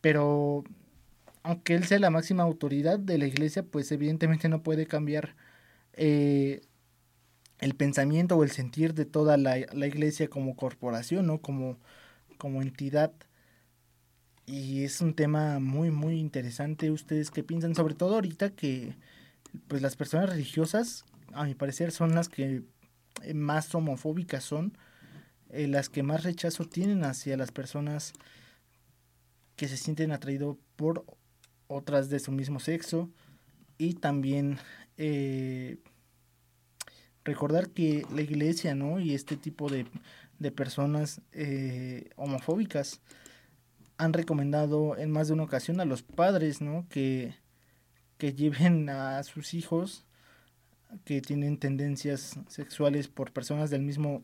pero 0.00 0.64
aunque 1.42 1.74
él 1.74 1.84
sea 1.84 1.98
la 1.98 2.10
máxima 2.10 2.42
autoridad 2.42 2.98
de 2.98 3.16
la 3.16 3.26
iglesia, 3.26 3.62
pues 3.62 3.90
evidentemente 3.90 4.50
no 4.50 4.62
puede 4.62 4.86
cambiar 4.86 5.36
eh, 5.94 6.60
el 7.58 7.74
pensamiento 7.74 8.36
o 8.36 8.44
el 8.44 8.50
sentir 8.50 8.92
de 8.92 9.06
toda 9.06 9.38
la, 9.38 9.56
la 9.72 9.86
iglesia 9.86 10.28
como 10.28 10.54
corporación, 10.54 11.26
¿no? 11.26 11.38
Como, 11.40 11.78
como 12.36 12.60
entidad 12.60 13.12
y 14.48 14.84
es 14.84 15.02
un 15.02 15.12
tema 15.12 15.58
muy, 15.58 15.90
muy 15.90 16.18
interesante. 16.18 16.90
¿Ustedes 16.90 17.30
qué 17.30 17.42
piensan? 17.42 17.74
Sobre 17.74 17.94
todo 17.94 18.14
ahorita 18.14 18.50
que 18.50 18.94
pues 19.66 19.82
las 19.82 19.94
personas 19.94 20.30
religiosas, 20.30 21.04
a 21.34 21.44
mi 21.44 21.54
parecer, 21.54 21.92
son 21.92 22.14
las 22.14 22.30
que 22.30 22.62
eh, 23.24 23.34
más 23.34 23.74
homofóbicas 23.74 24.42
son, 24.42 24.72
eh, 25.50 25.68
las 25.68 25.90
que 25.90 26.02
más 26.02 26.24
rechazo 26.24 26.64
tienen 26.64 27.04
hacia 27.04 27.36
las 27.36 27.52
personas 27.52 28.14
que 29.54 29.68
se 29.68 29.76
sienten 29.76 30.12
atraídos 30.12 30.56
por 30.76 31.04
otras 31.66 32.08
de 32.08 32.18
su 32.18 32.32
mismo 32.32 32.58
sexo. 32.58 33.10
Y 33.76 33.94
también 33.94 34.56
eh, 34.96 35.76
recordar 37.22 37.68
que 37.68 38.06
la 38.14 38.22
iglesia, 38.22 38.74
¿no? 38.74 38.98
Y 38.98 39.14
este 39.14 39.36
tipo 39.36 39.68
de, 39.68 39.84
de 40.38 40.50
personas 40.50 41.20
homofóbicas 42.16 43.02
han 43.98 44.12
recomendado 44.12 44.96
en 44.96 45.10
más 45.10 45.28
de 45.28 45.34
una 45.34 45.42
ocasión 45.42 45.80
a 45.80 45.84
los 45.84 46.02
padres, 46.02 46.60
¿no? 46.60 46.86
Que, 46.88 47.34
que 48.16 48.32
lleven 48.32 48.88
a 48.88 49.22
sus 49.24 49.54
hijos 49.54 50.04
que 51.04 51.20
tienen 51.20 51.58
tendencias 51.58 52.38
sexuales 52.48 53.08
por 53.08 53.32
personas 53.32 53.70
del 53.70 53.82
mismo 53.82 54.22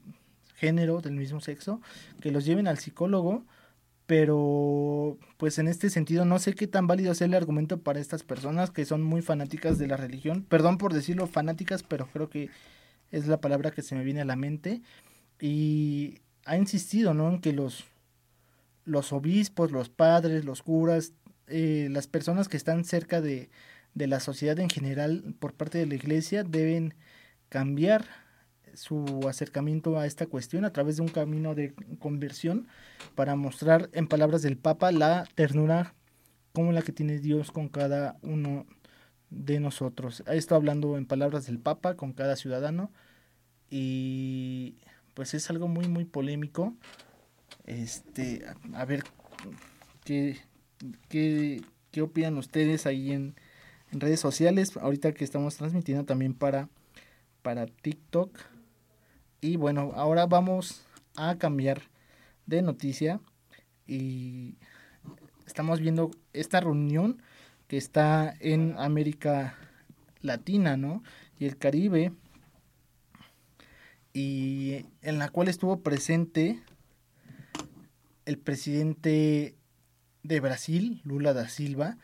género, 0.54 1.00
del 1.00 1.14
mismo 1.14 1.40
sexo, 1.40 1.80
que 2.20 2.30
los 2.30 2.44
lleven 2.44 2.68
al 2.68 2.78
psicólogo, 2.78 3.44
pero 4.06 5.18
pues 5.36 5.58
en 5.58 5.68
este 5.68 5.90
sentido 5.90 6.24
no 6.24 6.38
sé 6.38 6.54
qué 6.54 6.66
tan 6.66 6.86
válido 6.86 7.12
es 7.12 7.20
el 7.20 7.34
argumento 7.34 7.80
para 7.80 8.00
estas 8.00 8.22
personas 8.22 8.70
que 8.70 8.84
son 8.84 9.02
muy 9.02 9.22
fanáticas 9.22 9.78
de 9.78 9.88
la 9.88 9.96
religión, 9.96 10.44
perdón 10.48 10.78
por 10.78 10.92
decirlo 10.92 11.26
fanáticas, 11.26 11.82
pero 11.82 12.06
creo 12.06 12.28
que 12.28 12.50
es 13.10 13.26
la 13.26 13.40
palabra 13.40 13.70
que 13.70 13.82
se 13.82 13.94
me 13.94 14.04
viene 14.04 14.20
a 14.20 14.26
la 14.26 14.36
mente 14.36 14.82
y 15.40 16.20
ha 16.44 16.56
insistido, 16.56 17.14
¿no? 17.14 17.28
En 17.30 17.40
que 17.40 17.52
los, 17.52 17.84
los 18.84 19.12
obispos, 19.12 19.70
los 19.70 19.88
padres, 19.88 20.44
los 20.44 20.62
curas, 20.62 21.12
eh, 21.46 21.88
las 21.90 22.06
personas 22.06 22.48
que 22.48 22.56
están 22.56 22.84
cerca 22.84 23.20
de, 23.20 23.50
de 23.94 24.06
la 24.06 24.20
sociedad 24.20 24.58
en 24.58 24.70
general 24.70 25.34
por 25.38 25.54
parte 25.54 25.78
de 25.78 25.86
la 25.86 25.94
iglesia 25.94 26.44
deben 26.44 26.94
cambiar 27.48 28.04
su 28.74 29.26
acercamiento 29.28 29.98
a 29.98 30.06
esta 30.06 30.26
cuestión 30.26 30.64
a 30.64 30.72
través 30.72 30.96
de 30.96 31.02
un 31.02 31.08
camino 31.08 31.54
de 31.54 31.74
conversión 31.98 32.66
para 33.14 33.36
mostrar 33.36 33.88
en 33.92 34.08
palabras 34.08 34.42
del 34.42 34.56
Papa 34.56 34.92
la 34.92 35.26
ternura 35.34 35.94
como 36.52 36.72
la 36.72 36.82
que 36.82 36.92
tiene 36.92 37.18
Dios 37.18 37.50
con 37.50 37.68
cada 37.68 38.16
uno 38.22 38.66
de 39.30 39.60
nosotros. 39.60 40.22
Esto 40.26 40.54
hablando 40.54 40.96
en 40.96 41.06
palabras 41.06 41.46
del 41.46 41.58
Papa 41.58 41.96
con 41.96 42.12
cada 42.12 42.36
ciudadano 42.36 42.90
y 43.70 44.76
pues 45.14 45.34
es 45.34 45.50
algo 45.50 45.68
muy 45.68 45.88
muy 45.88 46.04
polémico. 46.04 46.74
Este, 47.64 48.44
a 48.74 48.84
ver 48.84 49.04
qué, 50.04 50.38
qué, 51.08 51.62
qué 51.90 52.02
opinan 52.02 52.36
ustedes 52.36 52.86
ahí 52.86 53.12
en, 53.12 53.34
en 53.90 54.00
redes 54.00 54.20
sociales, 54.20 54.76
ahorita 54.76 55.12
que 55.12 55.24
estamos 55.24 55.56
transmitiendo 55.56 56.04
también 56.04 56.34
para, 56.34 56.68
para 57.42 57.66
TikTok. 57.66 58.38
Y 59.40 59.56
bueno, 59.56 59.92
ahora 59.94 60.26
vamos 60.26 60.86
a 61.16 61.36
cambiar 61.36 61.82
de 62.46 62.62
noticia 62.62 63.20
y 63.86 64.56
estamos 65.46 65.80
viendo 65.80 66.10
esta 66.32 66.60
reunión 66.60 67.22
que 67.68 67.76
está 67.76 68.34
en 68.40 68.74
América 68.78 69.56
Latina, 70.20 70.76
¿no? 70.76 71.02
Y 71.38 71.46
el 71.46 71.56
Caribe, 71.56 72.12
y 74.12 74.86
en 75.02 75.18
la 75.18 75.28
cual 75.28 75.48
estuvo 75.48 75.80
presente 75.80 76.62
el 78.26 78.38
presidente 78.38 79.56
de 80.22 80.40
Brasil, 80.40 81.00
Lula 81.04 81.32
da 81.32 81.48
Silva, 81.48 81.98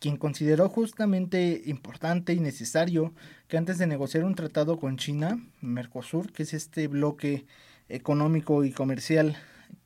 quien 0.00 0.16
consideró 0.16 0.68
justamente 0.68 1.62
importante 1.66 2.32
y 2.32 2.40
necesario 2.40 3.14
que 3.48 3.58
antes 3.58 3.78
de 3.78 3.86
negociar 3.86 4.24
un 4.24 4.34
tratado 4.34 4.78
con 4.78 4.96
China, 4.96 5.38
Mercosur, 5.60 6.32
que 6.32 6.44
es 6.44 6.54
este 6.54 6.88
bloque 6.88 7.46
económico 7.88 8.64
y 8.64 8.72
comercial 8.72 9.36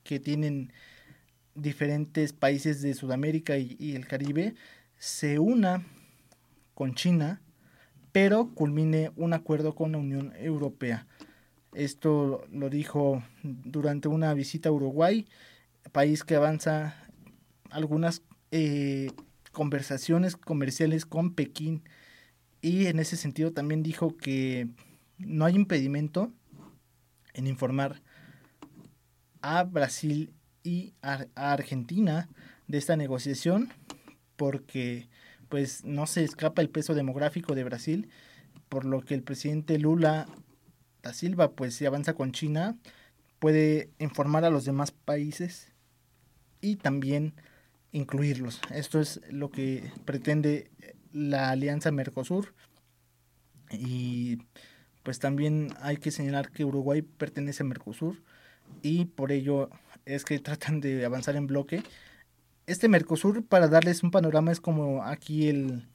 que 0.05 0.21
tienen 0.21 0.73
diferentes 1.55 2.33
países 2.33 2.81
de 2.81 2.95
Sudamérica 2.95 3.59
y, 3.59 3.95
el 3.95 4.07
Caribe, 4.07 4.55
se 4.99 5.39
una 5.39 5.85
con 6.75 6.95
China, 6.95 7.41
pero 8.13 8.55
culmine 8.55 9.11
un 9.17 9.33
acuerdo 9.33 9.75
con 9.75 9.93
la 9.93 9.99
Unión 9.99 10.33
Europea. 10.39 11.07
Esto 11.73 12.47
lo 12.53 12.71
dijo 12.71 13.23
durante 13.43 14.09
una 14.09 14.33
visita 14.35 14.69
a 14.69 14.73
Uruguay, 14.73 15.27
país 15.93 16.25
que 16.25 16.37
avanza 16.37 16.97
algunas 17.71 18.23
eh, 18.51 19.11
conversaciones 19.53 20.37
comerciales 20.37 21.07
con 21.07 21.35
Pekín. 21.35 21.83
Y 22.61 22.87
en 22.87 22.99
ese 22.99 23.17
sentido 23.17 23.53
también 23.53 23.83
dijo 23.83 24.17
que 24.17 24.69
no 25.19 25.45
hay 25.45 25.55
impedimento 25.55 26.33
en 27.35 27.47
informar 27.47 28.03
a 29.43 29.65
Brasil 29.65 30.33
y 30.63 30.95
a, 31.03 31.27
Argentina 31.35 32.29
de 32.67 32.79
esta 32.79 32.97
negociación 32.97 33.71
porque 34.37 35.09
pues 35.49 35.85
no 35.85 36.07
se 36.07 36.25
escapa 36.25 36.63
el 36.63 36.71
peso 36.71 36.95
demográfico 36.95 37.55
de 37.55 37.65
Brasil 37.65 38.09
por 38.69 38.87
lo 38.87 39.03
que 39.03 39.15
el 39.15 39.23
presidente 39.23 39.79
Lula 39.79 40.27
da 41.03 41.13
Silva 41.13 41.53
pues 41.53 41.75
si 41.75 41.85
avanza 41.85 42.15
con 42.15 42.33
China 42.33 42.77
puede 43.39 43.91
informar 43.99 44.45
a 44.45 44.51
los 44.51 44.65
demás 44.65 44.91
países 44.91 45.74
y 46.65 46.77
también 46.77 47.35
incluirlos. 47.93 48.61
Esto 48.73 49.01
es 49.01 49.21
lo 49.31 49.51
que 49.51 49.93
pretende 50.05 50.71
la 51.13 51.51
alianza 51.51 51.93
Mercosur. 51.93 52.55
Y 53.71 54.39
pues 55.03 55.19
también 55.19 55.75
hay 55.81 55.99
que 55.99 56.11
señalar 56.11 56.51
que 56.51 56.65
Uruguay 56.65 57.03
pertenece 57.03 57.63
a 57.63 57.67
Mercosur 57.67 58.23
y 58.83 59.05
por 59.05 59.31
ello 59.31 59.69
es 60.07 60.25
que 60.25 60.39
tratan 60.41 60.81
de 60.81 61.05
avanzar 61.05 61.37
en 61.37 61.47
bloque. 61.47 61.83
Este 62.67 62.89
Mercosur, 62.89 63.45
para 63.45 63.69
darles 63.69 64.03
un 64.03 64.11
panorama, 64.11 64.51
es 64.51 64.61
como 64.61 65.03
aquí 65.03 65.49
el, 65.49 65.87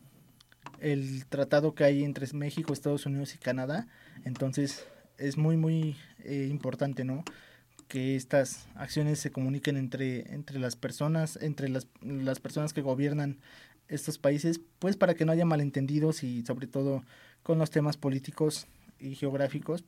el 0.80 1.26
tratado 1.26 1.74
que 1.74 1.84
hay 1.84 2.04
entre 2.04 2.32
México, 2.34 2.74
Estados 2.74 3.08
Unidos 3.08 3.34
y 3.34 3.40
Canadá. 3.40 3.88
Entonces 4.24 4.86
es 5.18 5.36
muy, 5.36 5.58
muy 5.58 5.98
eh, 6.24 6.48
importante, 6.50 7.04
¿no? 7.04 7.24
Que 7.90 8.16
estas 8.16 8.68
acciones 8.76 9.20
se 9.20 9.32
comuniquen 9.32 9.76
entre, 9.76 10.34
entre 10.34 10.60
las 10.60 10.78
personas, 10.78 11.38
entre 11.42 11.68
las, 11.68 11.88
las 12.02 12.40
personas 12.40 12.72
que 12.72 12.82
gobiernan 12.82 13.40
estos 13.90 14.20
países, 14.20 14.62
pues 14.78 14.96
para 14.96 15.16
que 15.16 15.26
no 15.26 15.32
haya 15.32 15.44
malentendidos 15.44 16.24
y 16.24 16.46
sobre 16.46 16.68
todo 16.68 17.04
con 17.44 17.58
los 17.58 17.72
temas 17.72 17.98
políticos 17.98 18.68
y 19.00 19.16
geográficos 19.16 19.84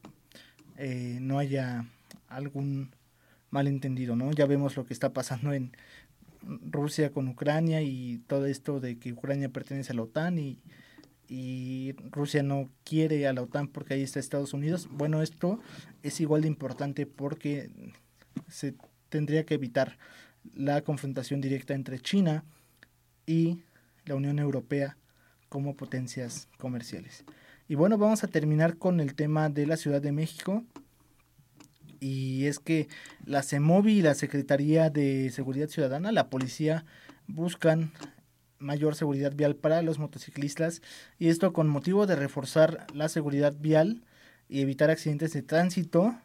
eh, 0.78 1.20
no 1.22 1.38
haya 1.38 1.86
algún 2.28 2.90
malentendido, 3.52 4.16
¿no? 4.16 4.32
Ya 4.32 4.48
vemos 4.48 4.76
lo 4.76 4.86
que 4.86 4.94
está 4.94 5.14
pasando 5.14 5.54
en 5.54 5.72
Rusia 6.42 7.12
con 7.12 7.28
Ucrania 7.28 7.84
y 7.84 8.18
todo 8.26 8.48
esto 8.48 8.80
de 8.80 8.98
que 8.98 9.14
Ucrania 9.14 9.50
pertenece 9.50 9.92
a 9.92 9.96
la 9.96 10.02
OTAN 10.02 10.40
y, 10.40 10.58
y 11.32 11.96
Rusia 12.12 12.44
no 12.44 12.70
quiere 12.84 13.26
a 13.26 13.32
la 13.32 13.44
OTAN 13.44 13.70
porque 13.70 13.94
ahí 13.94 14.02
está 14.02 14.20
Estados 14.20 14.54
Unidos. 14.54 14.90
Bueno, 14.92 15.22
esto 15.22 15.62
es 16.04 16.20
igual 16.20 16.42
de 16.42 16.50
importante 16.50 17.06
porque 17.06 17.70
se 18.50 18.76
tendría 19.08 19.46
que 19.46 19.54
evitar 19.54 19.98
la 20.54 20.82
confrontación 20.82 21.40
directa 21.40 21.74
entre 21.74 22.02
China 22.02 22.44
y 23.26 23.62
la 24.04 24.16
Unión 24.16 24.40
Europea 24.40 24.98
como 25.48 25.78
potencias 25.78 26.50
comerciales. 26.58 27.24
Y 27.70 27.76
bueno, 27.76 27.98
vamos 27.98 28.26
a 28.26 28.28
terminar 28.28 28.76
con 28.76 29.00
el 29.00 29.16
tema 29.16 29.48
de 29.48 29.68
la 29.68 29.78
Ciudad 29.78 30.02
de 30.02 30.12
México. 30.12 30.66
Y 32.02 32.46
es 32.48 32.60
que 32.60 32.90
la 33.26 33.42
CEMOVI 33.42 34.00
y 34.00 34.02
la 34.02 34.16
Secretaría 34.16 34.90
de 34.90 35.30
Seguridad 35.30 35.70
Ciudadana, 35.70 36.12
la 36.12 36.30
policía, 36.30 36.84
buscan 37.28 37.94
mayor 38.62 38.96
seguridad 38.96 39.34
vial 39.36 39.56
para 39.56 39.82
los 39.82 40.00
motociclistas 40.00 40.82
y 41.20 41.30
esto 41.30 41.52
con 41.52 41.68
motivo 41.68 42.06
de 42.08 42.16
reforzar 42.16 42.88
la 42.94 43.10
seguridad 43.10 43.54
vial 43.60 44.04
y 44.48 44.62
evitar 44.62 44.90
accidentes 44.90 45.34
de 45.34 45.42
tránsito. 45.42 46.16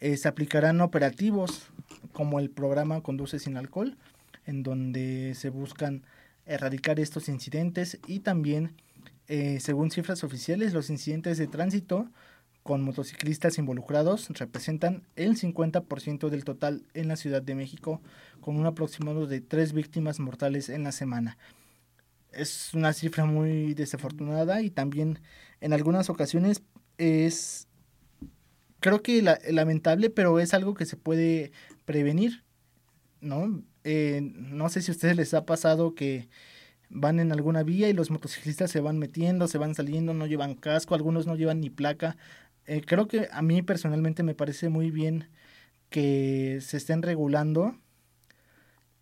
Eh, 0.00 0.16
se 0.16 0.28
aplicarán 0.28 0.80
operativos 0.80 1.68
como 2.12 2.38
el 2.38 2.50
programa 2.50 3.00
Conduce 3.00 3.38
sin 3.38 3.56
alcohol, 3.56 3.96
en 4.44 4.62
donde 4.62 5.34
se 5.34 5.48
buscan 5.48 6.02
erradicar 6.44 7.00
estos 7.00 7.28
incidentes 7.28 7.98
y 8.06 8.20
también, 8.20 8.74
eh, 9.28 9.58
según 9.60 9.90
cifras 9.90 10.22
oficiales, 10.22 10.72
los 10.72 10.90
incidentes 10.90 11.38
de 11.38 11.46
tránsito 11.46 12.08
con 12.62 12.82
motociclistas 12.82 13.58
involucrados 13.58 14.28
representan 14.30 15.04
el 15.14 15.36
50% 15.36 16.30
del 16.30 16.44
total 16.44 16.82
en 16.94 17.08
la 17.08 17.16
Ciudad 17.16 17.40
de 17.40 17.54
México, 17.54 18.00
con 18.40 18.56
un 18.56 18.66
aproximado 18.66 19.26
de 19.26 19.40
tres 19.40 19.72
víctimas 19.72 20.18
mortales 20.18 20.68
en 20.68 20.82
la 20.82 20.92
semana 20.92 21.38
es 22.36 22.74
una 22.74 22.92
cifra 22.92 23.24
muy 23.24 23.74
desafortunada 23.74 24.62
y 24.62 24.70
también 24.70 25.20
en 25.60 25.72
algunas 25.72 26.10
ocasiones 26.10 26.62
es 26.98 27.68
creo 28.80 29.02
que 29.02 29.22
lamentable 29.50 30.10
pero 30.10 30.38
es 30.38 30.54
algo 30.54 30.74
que 30.74 30.86
se 30.86 30.96
puede 30.96 31.52
prevenir 31.84 32.44
no 33.20 33.62
eh, 33.84 34.20
no 34.22 34.68
sé 34.68 34.82
si 34.82 34.90
a 34.90 34.94
ustedes 34.94 35.16
les 35.16 35.34
ha 35.34 35.46
pasado 35.46 35.94
que 35.94 36.28
van 36.88 37.18
en 37.18 37.32
alguna 37.32 37.62
vía 37.62 37.88
y 37.88 37.92
los 37.92 38.10
motociclistas 38.10 38.70
se 38.70 38.80
van 38.80 38.98
metiendo 38.98 39.48
se 39.48 39.58
van 39.58 39.74
saliendo 39.74 40.14
no 40.14 40.26
llevan 40.26 40.54
casco 40.54 40.94
algunos 40.94 41.26
no 41.26 41.36
llevan 41.36 41.60
ni 41.60 41.70
placa. 41.70 42.16
Eh, 42.66 42.82
creo 42.84 43.06
que 43.06 43.28
a 43.30 43.42
mí 43.42 43.62
personalmente 43.62 44.22
me 44.24 44.34
parece 44.34 44.68
muy 44.68 44.90
bien 44.90 45.28
que 45.88 46.58
se 46.62 46.76
estén 46.76 47.02
regulando 47.02 47.78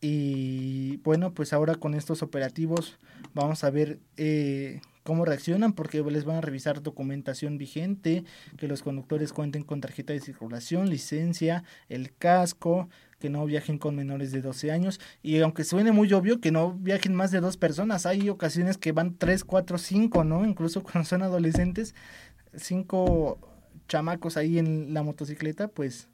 y 0.06 0.98
bueno, 0.98 1.32
pues 1.32 1.54
ahora 1.54 1.76
con 1.76 1.94
estos 1.94 2.22
operativos 2.22 2.98
vamos 3.32 3.64
a 3.64 3.70
ver 3.70 4.00
eh, 4.18 4.82
cómo 5.02 5.24
reaccionan 5.24 5.72
porque 5.72 6.02
les 6.02 6.26
van 6.26 6.36
a 6.36 6.40
revisar 6.42 6.82
documentación 6.82 7.56
vigente, 7.56 8.22
que 8.58 8.68
los 8.68 8.82
conductores 8.82 9.32
cuenten 9.32 9.62
con 9.62 9.80
tarjeta 9.80 10.12
de 10.12 10.20
circulación, 10.20 10.90
licencia, 10.90 11.64
el 11.88 12.14
casco, 12.14 12.90
que 13.18 13.30
no 13.30 13.46
viajen 13.46 13.78
con 13.78 13.96
menores 13.96 14.30
de 14.30 14.42
12 14.42 14.72
años 14.72 15.00
y 15.22 15.40
aunque 15.40 15.64
suene 15.64 15.90
muy 15.90 16.12
obvio 16.12 16.38
que 16.38 16.52
no 16.52 16.74
viajen 16.74 17.14
más 17.14 17.30
de 17.30 17.40
dos 17.40 17.56
personas, 17.56 18.04
hay 18.04 18.28
ocasiones 18.28 18.76
que 18.76 18.92
van 18.92 19.16
tres, 19.16 19.42
cuatro, 19.42 19.78
cinco, 19.78 20.22
¿no? 20.22 20.44
Incluso 20.44 20.82
cuando 20.82 21.08
son 21.08 21.22
adolescentes, 21.22 21.94
cinco 22.54 23.38
chamacos 23.88 24.36
ahí 24.36 24.58
en 24.58 24.92
la 24.92 25.02
motocicleta, 25.02 25.68
pues 25.68 26.10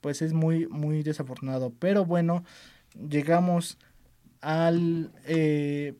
pues 0.00 0.22
es 0.22 0.32
muy 0.32 0.66
muy 0.68 1.02
desafortunado, 1.02 1.74
pero 1.78 2.06
bueno, 2.06 2.44
llegamos 2.94 3.78
al, 4.40 5.12
eh, 5.24 5.94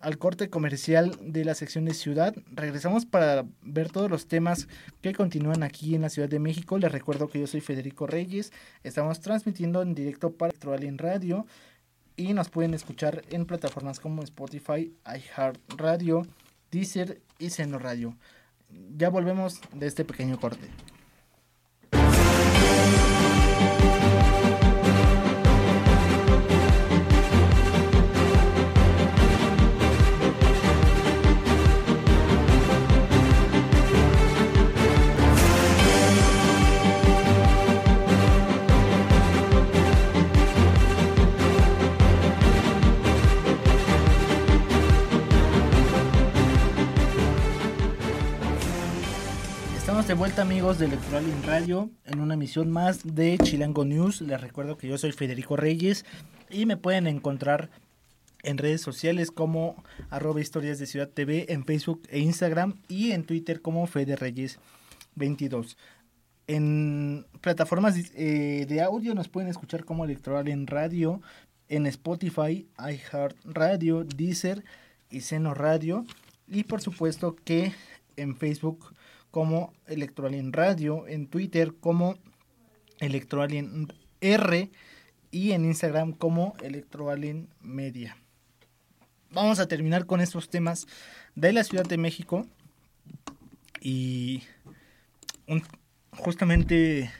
al 0.00 0.18
corte 0.18 0.50
comercial 0.50 1.16
de 1.20 1.44
la 1.44 1.54
sección 1.54 1.84
de 1.84 1.94
ciudad. 1.94 2.34
Regresamos 2.50 3.06
para 3.06 3.44
ver 3.62 3.90
todos 3.90 4.10
los 4.10 4.26
temas 4.26 4.68
que 5.02 5.12
continúan 5.12 5.62
aquí 5.62 5.94
en 5.94 6.02
la 6.02 6.08
Ciudad 6.08 6.28
de 6.28 6.38
México. 6.38 6.78
Les 6.78 6.90
recuerdo 6.90 7.28
que 7.28 7.40
yo 7.40 7.46
soy 7.46 7.60
Federico 7.60 8.06
Reyes. 8.06 8.52
Estamos 8.82 9.20
transmitiendo 9.20 9.82
en 9.82 9.94
directo 9.94 10.32
para 10.32 10.52
en 10.80 10.98
Radio 10.98 11.46
y 12.16 12.34
nos 12.34 12.50
pueden 12.50 12.74
escuchar 12.74 13.22
en 13.30 13.46
plataformas 13.46 14.00
como 14.00 14.22
Spotify, 14.22 14.94
iHeartRadio, 15.06 16.26
Deezer 16.70 17.20
y 17.38 17.50
Seno 17.50 17.78
Radio. 17.78 18.16
Ya 18.96 19.08
volvemos 19.08 19.60
de 19.72 19.86
este 19.86 20.04
pequeño 20.04 20.38
corte. 20.38 20.68
De 50.10 50.14
vuelta 50.14 50.42
amigos 50.42 50.80
de 50.80 50.86
Electoral 50.86 51.24
en 51.24 51.42
Radio 51.44 51.88
en 52.04 52.18
una 52.18 52.34
emisión 52.34 52.68
más 52.68 53.14
de 53.14 53.38
Chilango 53.38 53.84
News. 53.84 54.20
Les 54.22 54.40
recuerdo 54.40 54.76
que 54.76 54.88
yo 54.88 54.98
soy 54.98 55.12
Federico 55.12 55.56
Reyes 55.56 56.04
y 56.50 56.66
me 56.66 56.76
pueden 56.76 57.06
encontrar 57.06 57.70
en 58.42 58.58
redes 58.58 58.80
sociales 58.80 59.30
como 59.30 59.80
arroba 60.08 60.40
historias 60.40 60.80
de 60.80 60.86
Ciudad 60.86 61.08
TV 61.08 61.52
en 61.52 61.64
Facebook 61.64 62.02
e 62.08 62.18
Instagram 62.18 62.74
y 62.88 63.12
en 63.12 63.22
Twitter 63.22 63.62
como 63.62 63.86
Fede 63.86 64.16
Reyes 64.16 64.58
22. 65.14 65.76
En 66.48 67.24
plataformas 67.40 67.94
eh, 68.16 68.66
de 68.68 68.82
audio 68.82 69.14
nos 69.14 69.28
pueden 69.28 69.48
escuchar 69.48 69.84
como 69.84 70.04
Electoral 70.04 70.48
en 70.48 70.66
Radio, 70.66 71.22
en 71.68 71.86
Spotify, 71.86 72.66
iHeartRadio, 72.80 74.02
Deezer 74.02 74.64
y 75.08 75.20
Seno 75.20 75.54
Radio. 75.54 76.04
Y 76.48 76.64
por 76.64 76.80
supuesto 76.80 77.36
que 77.44 77.72
en 78.16 78.34
Facebook 78.34 78.92
como 79.30 79.72
Electroalien 79.86 80.52
Radio, 80.52 81.06
en 81.06 81.26
Twitter 81.26 81.74
como 81.78 82.16
Electroalien 82.98 83.92
R 84.20 84.70
y 85.30 85.52
en 85.52 85.64
Instagram 85.64 86.12
como 86.12 86.54
Electroalien 86.62 87.48
Media. 87.60 88.16
Vamos 89.30 89.60
a 89.60 89.68
terminar 89.68 90.06
con 90.06 90.20
estos 90.20 90.50
temas 90.50 90.86
de 91.34 91.52
la 91.52 91.64
Ciudad 91.64 91.86
de 91.86 91.98
México 91.98 92.46
y 93.80 94.42
justamente 96.10 97.10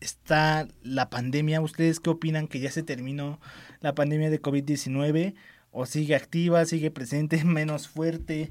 está 0.00 0.68
la 0.82 1.10
pandemia. 1.10 1.60
¿Ustedes 1.60 2.00
qué 2.00 2.10
opinan 2.10 2.48
que 2.48 2.60
ya 2.60 2.70
se 2.70 2.82
terminó 2.82 3.40
la 3.80 3.94
pandemia 3.94 4.30
de 4.30 4.40
COVID-19? 4.40 5.34
¿O 5.72 5.84
sigue 5.84 6.14
activa, 6.14 6.64
sigue 6.64 6.90
presente, 6.90 7.44
menos 7.44 7.88
fuerte? 7.88 8.50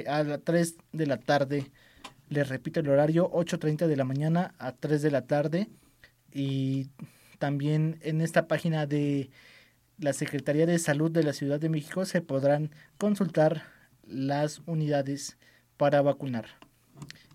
a 0.08 0.38
3 0.38 0.76
de 0.92 1.06
la 1.06 1.18
tarde. 1.18 1.70
Les 2.28 2.48
repito 2.48 2.80
el 2.80 2.88
horario, 2.88 3.30
8.30 3.30 3.86
de 3.88 3.96
la 3.96 4.04
mañana 4.04 4.54
a 4.58 4.72
3 4.72 5.02
de 5.02 5.10
la 5.10 5.26
tarde. 5.26 5.68
Y 6.32 6.88
también 7.38 7.98
en 8.02 8.20
esta 8.20 8.46
página 8.46 8.86
de 8.86 9.30
la 10.00 10.12
Secretaría 10.14 10.66
de 10.66 10.78
Salud 10.78 11.10
de 11.10 11.22
la 11.22 11.34
Ciudad 11.34 11.60
de 11.60 11.68
México 11.68 12.06
se 12.06 12.22
podrán 12.22 12.70
consultar 12.96 13.64
las 14.06 14.62
unidades 14.66 15.36
para 15.76 16.00
vacunar. 16.00 16.46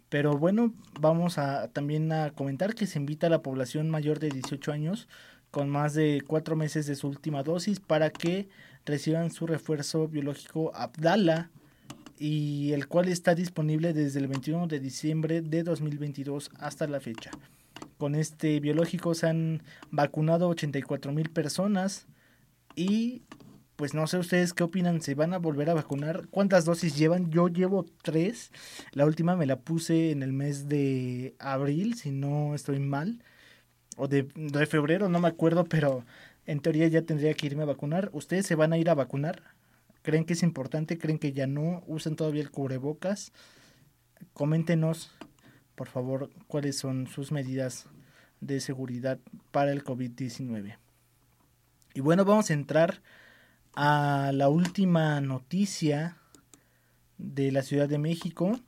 Pero 0.10 0.38
bueno, 0.38 0.74
vamos 1.00 1.38
a 1.38 1.70
también 1.70 2.12
a 2.12 2.32
comentar 2.32 2.76
que 2.76 2.86
se 2.86 3.00
invita 3.00 3.28
a 3.28 3.32
la 3.32 3.42
población 3.42 3.90
mayor 3.90 4.20
de 4.20 4.30
18 4.30 4.72
años 4.72 5.08
con 5.52 5.70
más 5.70 5.94
de 5.94 6.24
cuatro 6.26 6.56
meses 6.56 6.86
de 6.86 6.96
su 6.96 7.08
última 7.08 7.44
dosis 7.44 7.80
para 7.80 8.10
que 8.10 8.50
reciban 8.86 9.32
su 9.32 9.48
refuerzo 9.48 10.08
biológico 10.08 10.72
Abdala 10.76 11.50
y 12.18 12.72
el 12.74 12.88
cual 12.88 13.08
está 13.08 13.34
disponible 13.34 13.94
desde 13.94 14.20
el 14.20 14.28
21 14.28 14.68
de 14.68 14.80
diciembre 14.80 15.42
de 15.42 15.64
2022 15.64 16.52
hasta 16.60 16.88
la 16.88 17.00
fecha. 17.00 17.32
Con 17.98 18.16
este 18.16 18.60
biológico 18.60 19.14
se 19.14 19.28
han 19.28 19.64
vacunado 19.90 20.48
84 20.50 21.12
mil 21.12 21.30
personas 21.30 22.08
y 22.76 23.24
pues 23.76 23.96
no 23.96 24.06
sé 24.06 24.20
ustedes 24.20 24.54
qué 24.54 24.64
opinan, 24.64 25.02
¿se 25.02 25.16
van 25.16 25.34
a 25.34 25.40
volver 25.40 25.72
a 25.72 25.74
vacunar? 25.74 26.28
¿Cuántas 26.30 26.66
dosis 26.66 26.96
llevan? 26.96 27.32
Yo 27.32 27.48
llevo 27.48 27.88
tres, 28.04 28.52
la 28.92 29.08
última 29.08 29.36
me 29.36 29.48
la 29.48 29.60
puse 29.60 30.12
en 30.12 30.22
el 30.22 30.34
mes 30.34 30.70
de 30.70 31.34
abril, 31.40 31.96
si 31.96 32.12
no 32.12 32.54
estoy 32.54 32.78
mal, 32.78 33.24
o 33.98 34.08
de, 34.08 34.28
de 34.36 34.66
febrero, 34.68 35.10
no 35.10 35.20
me 35.20 35.28
acuerdo, 35.28 35.64
pero 35.66 36.06
en 36.46 36.60
teoría 36.60 36.88
ya 36.88 37.04
tendría 37.04 37.34
que 37.34 37.48
irme 37.48 37.64
a 37.64 37.68
vacunar. 37.68 38.10
¿Ustedes 38.14 38.46
se 38.46 38.56
van 38.56 38.74
a 38.74 38.78
ir 38.78 38.90
a 38.90 38.96
vacunar? 38.96 39.44
¿Creen 40.02 40.26
que 40.26 40.34
es 40.34 40.44
importante? 40.44 40.98
¿Creen 40.98 41.20
que 41.20 41.34
ya 41.34 41.48
no? 41.48 41.84
¿Usan 41.88 42.16
todavía 42.16 42.42
el 42.42 42.52
cubrebocas? 42.52 43.32
Coméntenos, 44.34 45.12
por 45.76 45.88
favor, 45.88 46.30
cuáles 46.48 46.78
son 46.78 47.08
sus 47.08 47.32
medidas 47.32 47.88
de 48.40 48.60
seguridad 48.60 49.20
para 49.52 49.72
el 49.72 49.84
COVID-19. 49.84 50.78
Y 51.94 52.00
bueno, 52.00 52.26
vamos 52.26 52.50
a 52.50 52.54
entrar 52.54 53.02
a 53.74 54.32
la 54.34 54.50
última 54.50 55.22
noticia 55.22 56.18
de 57.18 57.52
la 57.52 57.62
Ciudad 57.62 57.88
de 57.88 58.00
México. 58.00 58.60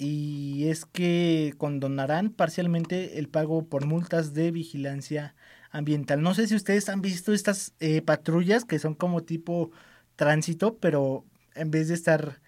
y 0.00 0.68
es 0.68 0.84
que 0.84 1.54
condonarán 1.58 2.30
parcialmente 2.30 3.18
el 3.18 3.28
pago 3.28 3.64
por 3.64 3.84
multas 3.84 4.32
de 4.32 4.52
vigilancia 4.52 5.34
ambiental. 5.70 6.22
No 6.22 6.34
sé 6.34 6.46
si 6.46 6.54
ustedes 6.54 6.88
han 6.88 7.00
visto 7.02 7.32
estas 7.32 7.74
eh, 7.80 8.02
patrullas 8.02 8.64
que 8.64 8.78
son 8.78 8.94
como 8.94 9.22
tipo 9.22 9.70
tránsito, 10.16 10.76
pero 10.78 11.24
en 11.54 11.70
vez 11.70 11.88
de 11.88 11.94
estar 11.94 12.40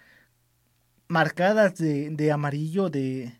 marcadas 1.08 1.76
de, 1.76 2.10
de 2.10 2.32
amarillo, 2.32 2.88
de, 2.90 3.32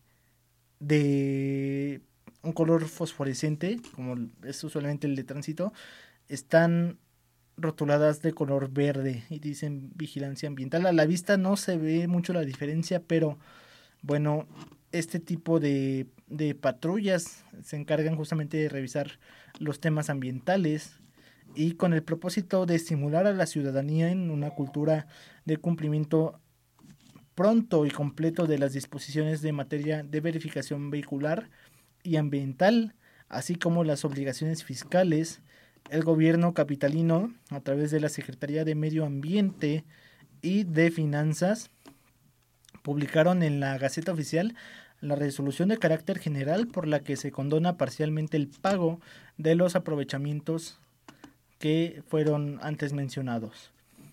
de 0.80 2.02
un 2.42 2.52
color 2.52 2.86
fosforescente, 2.88 3.80
como 3.94 4.16
es 4.44 4.62
usualmente 4.64 5.06
el 5.06 5.16
de 5.16 5.24
tránsito, 5.24 5.72
están 6.28 6.98
rotuladas 7.56 8.22
de 8.22 8.32
color 8.32 8.70
verde 8.70 9.24
y 9.28 9.38
dicen 9.38 9.92
vigilancia 9.94 10.48
ambiental. 10.48 10.86
A 10.86 10.92
la 10.92 11.06
vista 11.06 11.36
no 11.36 11.56
se 11.56 11.76
ve 11.76 12.08
mucho 12.08 12.32
la 12.32 12.40
diferencia, 12.40 13.02
pero 13.06 13.38
bueno, 14.02 14.46
este 14.92 15.20
tipo 15.20 15.60
de, 15.60 16.06
de 16.30 16.54
patrullas 16.54 17.44
se 17.62 17.76
encargan 17.76 18.16
justamente 18.16 18.56
de 18.56 18.68
revisar 18.68 19.18
los 19.58 19.80
temas 19.80 20.08
ambientales 20.08 21.00
y 21.54 21.72
con 21.72 21.92
el 21.92 22.02
propósito 22.02 22.64
de 22.64 22.76
estimular 22.76 23.26
a 23.26 23.32
la 23.32 23.46
ciudadanía 23.46 24.10
en 24.10 24.30
una 24.30 24.50
cultura 24.50 25.08
de 25.44 25.56
cumplimiento 25.56 26.40
pronto 27.34 27.84
y 27.84 27.90
completo 27.90 28.46
de 28.46 28.58
las 28.58 28.72
disposiciones 28.72 29.42
de 29.42 29.52
materia 29.52 30.02
de 30.02 30.20
verificación 30.20 30.90
vehicular 30.90 31.50
y 32.02 32.16
ambiental, 32.16 32.94
así 33.28 33.56
como 33.56 33.82
las 33.82 34.04
obligaciones 34.04 34.64
fiscales, 34.64 35.42
el 35.90 36.04
gobierno 36.04 36.54
capitalino, 36.54 37.34
a 37.50 37.60
través 37.60 37.90
de 37.90 38.00
la 38.00 38.08
Secretaría 38.08 38.64
de 38.64 38.74
Medio 38.74 39.04
Ambiente 39.04 39.84
y 40.42 40.64
de 40.64 40.90
Finanzas, 40.90 41.70
publicaron 42.82 43.42
en 43.42 43.58
la 43.58 43.76
Gaceta 43.78 44.12
Oficial 44.12 44.54
la 45.00 45.14
resolución 45.14 45.68
de 45.68 45.78
carácter 45.78 46.18
general 46.18 46.66
por 46.66 46.86
la 46.86 47.00
que 47.00 47.16
se 47.16 47.32
condona 47.32 47.76
parcialmente 47.76 48.36
el 48.36 48.48
pago 48.48 49.00
de 49.38 49.54
los 49.54 49.76
aprovechamientos 49.76 50.78
que 51.58 52.02
fueron 52.08 52.58
antes 52.62 52.92
mencionados. 52.92 53.70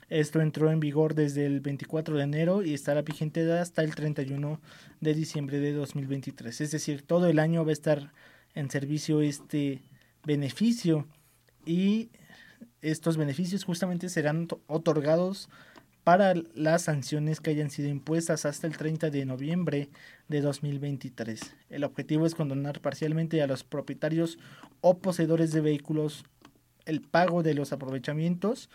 Esto 0.10 0.40
entró 0.40 0.72
en 0.72 0.80
vigor 0.80 1.16
desde 1.16 1.46
el 1.46 1.60
24 1.60 2.16
de 2.16 2.24
enero 2.24 2.64
y 2.64 2.74
estará 2.74 3.02
vigente 3.02 3.52
hasta 3.52 3.84
el 3.84 3.94
31 3.94 4.60
de 5.02 5.14
diciembre 5.14 5.60
de 5.60 5.74
2023. 5.74 6.62
Es 6.62 6.72
decir, 6.72 7.02
todo 7.02 7.28
el 7.28 7.40
año 7.40 7.66
va 7.66 7.72
a 7.72 7.74
estar 7.74 8.12
en 8.56 8.70
servicio 8.72 9.22
este 9.22 9.82
beneficio 10.24 11.06
y 11.66 12.10
estos 12.82 13.18
beneficios 13.18 13.66
justamente 13.66 14.08
serán 14.08 14.48
otorgados 14.68 15.50
para 16.08 16.36
las 16.56 16.84
sanciones 16.84 17.42
que 17.42 17.50
hayan 17.50 17.70
sido 17.70 17.90
impuestas 17.90 18.46
hasta 18.46 18.66
el 18.66 18.78
30 18.78 19.10
de 19.10 19.26
noviembre 19.26 19.90
de 20.30 20.40
2023. 20.40 21.54
El 21.70 21.84
objetivo 21.84 22.26
es 22.26 22.34
condonar 22.34 22.80
parcialmente 22.80 23.42
a 23.42 23.48
los 23.48 23.66
propietarios 23.66 24.40
o 24.80 25.00
poseedores 25.00 25.52
de 25.52 25.60
vehículos 25.60 26.24
el 26.86 27.02
pago 27.02 27.44
de 27.44 27.56
los 27.56 27.74
aprovechamientos 27.74 28.70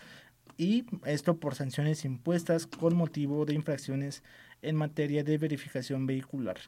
y 0.59 0.85
esto 1.07 1.39
por 1.39 1.55
sanciones 1.55 2.05
impuestas 2.05 2.67
con 2.67 2.95
motivo 2.95 3.47
de 3.47 3.55
infracciones 3.55 4.23
en 4.61 4.77
materia 4.77 5.25
de 5.25 5.39
verificación 5.39 6.07
vehicular. 6.07 6.59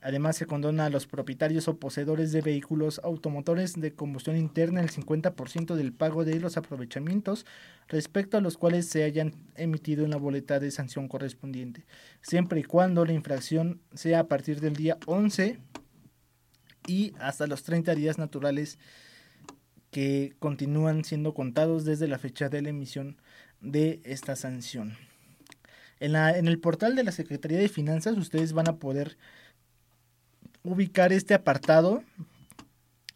Además, 0.00 0.36
se 0.36 0.46
condona 0.46 0.86
a 0.86 0.90
los 0.90 1.06
propietarios 1.06 1.66
o 1.66 1.78
poseedores 1.78 2.30
de 2.30 2.40
vehículos 2.40 3.00
automotores 3.02 3.74
de 3.80 3.94
combustión 3.94 4.36
interna 4.36 4.80
el 4.80 4.90
50% 4.90 5.74
del 5.74 5.92
pago 5.92 6.24
de 6.24 6.38
los 6.38 6.56
aprovechamientos 6.56 7.46
respecto 7.88 8.36
a 8.36 8.40
los 8.40 8.56
cuales 8.56 8.88
se 8.88 9.02
hayan 9.02 9.34
emitido 9.56 10.04
en 10.04 10.10
la 10.10 10.16
boleta 10.16 10.60
de 10.60 10.70
sanción 10.70 11.08
correspondiente, 11.08 11.84
siempre 12.22 12.60
y 12.60 12.64
cuando 12.64 13.04
la 13.04 13.12
infracción 13.12 13.80
sea 13.92 14.20
a 14.20 14.28
partir 14.28 14.60
del 14.60 14.76
día 14.76 14.98
11 15.06 15.58
y 16.86 17.12
hasta 17.18 17.48
los 17.48 17.64
30 17.64 17.94
días 17.96 18.18
naturales 18.18 18.78
que 19.90 20.36
continúan 20.38 21.04
siendo 21.04 21.34
contados 21.34 21.84
desde 21.84 22.06
la 22.08 22.18
fecha 22.18 22.48
de 22.48 22.62
la 22.62 22.68
emisión 22.68 23.16
de 23.60 24.00
esta 24.04 24.36
sanción. 24.36 24.96
En, 26.00 26.12
la, 26.12 26.36
en 26.38 26.46
el 26.46 26.60
portal 26.60 26.94
de 26.94 27.02
la 27.02 27.10
Secretaría 27.10 27.58
de 27.58 27.68
Finanzas 27.68 28.16
ustedes 28.16 28.52
van 28.52 28.68
a 28.68 28.76
poder 28.78 29.18
ubicar 30.68 31.12
este 31.12 31.34
apartado 31.34 32.02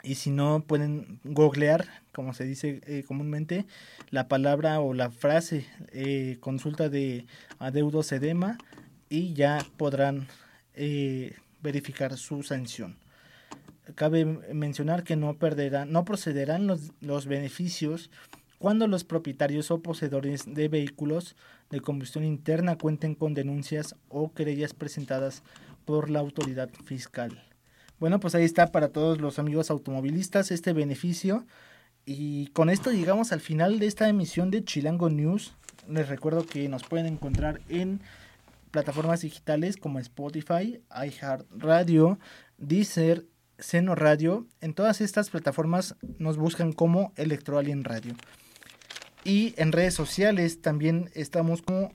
y 0.02 0.16
si 0.16 0.30
no 0.30 0.64
pueden 0.66 1.20
googlear, 1.22 1.86
como 2.12 2.34
se 2.34 2.44
dice 2.44 2.80
eh, 2.86 3.04
comúnmente, 3.06 3.66
la 4.10 4.26
palabra 4.26 4.80
o 4.80 4.94
la 4.94 5.10
frase 5.10 5.66
eh, 5.92 6.38
consulta 6.40 6.88
de 6.88 7.26
adeudo 7.58 8.02
sedema 8.02 8.58
y 9.08 9.34
ya 9.34 9.64
podrán 9.76 10.26
eh, 10.74 11.36
verificar 11.62 12.16
su 12.16 12.42
sanción. 12.42 12.96
Cabe 13.94 14.24
mencionar 14.24 15.04
que 15.04 15.16
no 15.16 15.34
perderán, 15.34 15.92
no 15.92 16.04
procederán 16.04 16.66
los, 16.66 16.92
los 17.00 17.26
beneficios 17.26 18.10
cuando 18.58 18.86
los 18.86 19.04
propietarios 19.04 19.70
o 19.70 19.82
poseedores 19.82 20.44
de 20.46 20.68
vehículos 20.68 21.36
de 21.70 21.80
combustión 21.80 22.24
interna 22.24 22.78
cuenten 22.78 23.14
con 23.14 23.34
denuncias 23.34 23.96
o 24.08 24.32
querellas 24.32 24.72
presentadas 24.72 25.42
por 25.84 26.10
la 26.10 26.20
autoridad 26.20 26.70
fiscal. 26.84 27.42
Bueno, 27.98 28.18
pues 28.18 28.34
ahí 28.34 28.44
está 28.44 28.72
para 28.72 28.88
todos 28.88 29.20
los 29.20 29.38
amigos 29.38 29.70
automovilistas 29.70 30.50
este 30.50 30.72
beneficio. 30.72 31.46
Y 32.04 32.48
con 32.48 32.68
esto 32.68 32.90
llegamos 32.90 33.32
al 33.32 33.40
final 33.40 33.78
de 33.78 33.86
esta 33.86 34.08
emisión 34.08 34.50
de 34.50 34.64
Chilango 34.64 35.08
News. 35.08 35.54
Les 35.88 36.08
recuerdo 36.08 36.44
que 36.44 36.68
nos 36.68 36.82
pueden 36.82 37.06
encontrar 37.06 37.60
en 37.68 38.00
plataformas 38.72 39.20
digitales 39.20 39.76
como 39.76 40.00
Spotify, 40.00 40.80
iHeartRadio, 40.90 42.18
Deezer, 42.58 43.26
Seno 43.58 43.94
Radio. 43.94 44.46
En 44.60 44.74
todas 44.74 45.00
estas 45.00 45.30
plataformas 45.30 45.94
nos 46.18 46.36
buscan 46.36 46.72
como 46.72 47.12
Electroalien 47.16 47.84
Radio. 47.84 48.14
Y 49.24 49.54
en 49.56 49.70
redes 49.70 49.94
sociales 49.94 50.60
también 50.60 51.10
estamos 51.14 51.62
como 51.62 51.92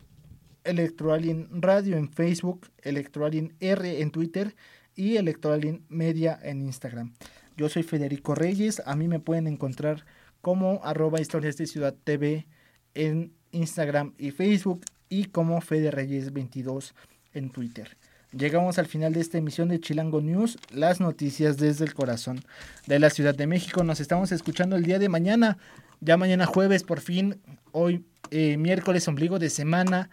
Electroalien 0.67 1.47
Radio 1.51 1.97
en 1.97 2.11
Facebook, 2.11 2.69
Electroalien 2.81 3.55
R 3.59 4.01
en 4.01 4.11
Twitter 4.11 4.55
y 4.95 5.15
Electroalien 5.15 5.85
Media 5.87 6.37
en 6.43 6.61
Instagram. 6.61 7.13
Yo 7.55 7.69
soy 7.69 7.83
Federico 7.83 8.35
Reyes, 8.35 8.81
a 8.85 8.95
mí 8.95 9.07
me 9.07 9.19
pueden 9.19 9.47
encontrar 9.47 10.05
como 10.41 10.81
arroba 10.83 11.21
historias 11.21 11.57
de 11.57 11.67
ciudad 11.67 11.95
TV 12.03 12.47
en 12.93 13.33
Instagram 13.51 14.13
y 14.17 14.31
Facebook 14.31 14.85
y 15.09 15.25
como 15.25 15.61
Fede 15.61 15.91
Reyes 15.91 16.33
22 16.33 16.93
en 17.33 17.49
Twitter. 17.49 17.97
Llegamos 18.31 18.77
al 18.77 18.87
final 18.87 19.13
de 19.13 19.21
esta 19.21 19.37
emisión 19.37 19.69
de 19.69 19.79
Chilango 19.79 20.21
News, 20.21 20.57
las 20.69 20.99
noticias 20.99 21.57
desde 21.57 21.85
el 21.85 21.93
corazón 21.93 22.43
de 22.85 22.99
la 22.99 23.09
Ciudad 23.09 23.33
de 23.33 23.47
México. 23.47 23.83
Nos 23.83 24.01
estamos 24.01 24.33
escuchando 24.33 24.75
el 24.75 24.83
día 24.83 24.99
de 24.99 25.07
mañana, 25.07 25.57
ya 26.01 26.17
mañana 26.17 26.45
jueves 26.45 26.83
por 26.83 26.99
fin, 26.99 27.41
hoy 27.71 28.05
eh, 28.31 28.57
miércoles 28.57 29.07
ombligo 29.07 29.39
de 29.39 29.49
semana. 29.49 30.09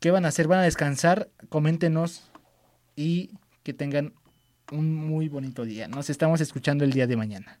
¿Qué 0.00 0.10
van 0.10 0.24
a 0.24 0.28
hacer? 0.28 0.48
¿Van 0.48 0.60
a 0.60 0.64
descansar? 0.64 1.30
Coméntenos 1.48 2.30
y 2.96 3.30
que 3.62 3.72
tengan 3.72 4.12
un 4.70 4.94
muy 4.94 5.28
bonito 5.28 5.64
día. 5.64 5.88
Nos 5.88 6.10
estamos 6.10 6.40
escuchando 6.40 6.84
el 6.84 6.92
día 6.92 7.06
de 7.06 7.16
mañana. 7.16 7.60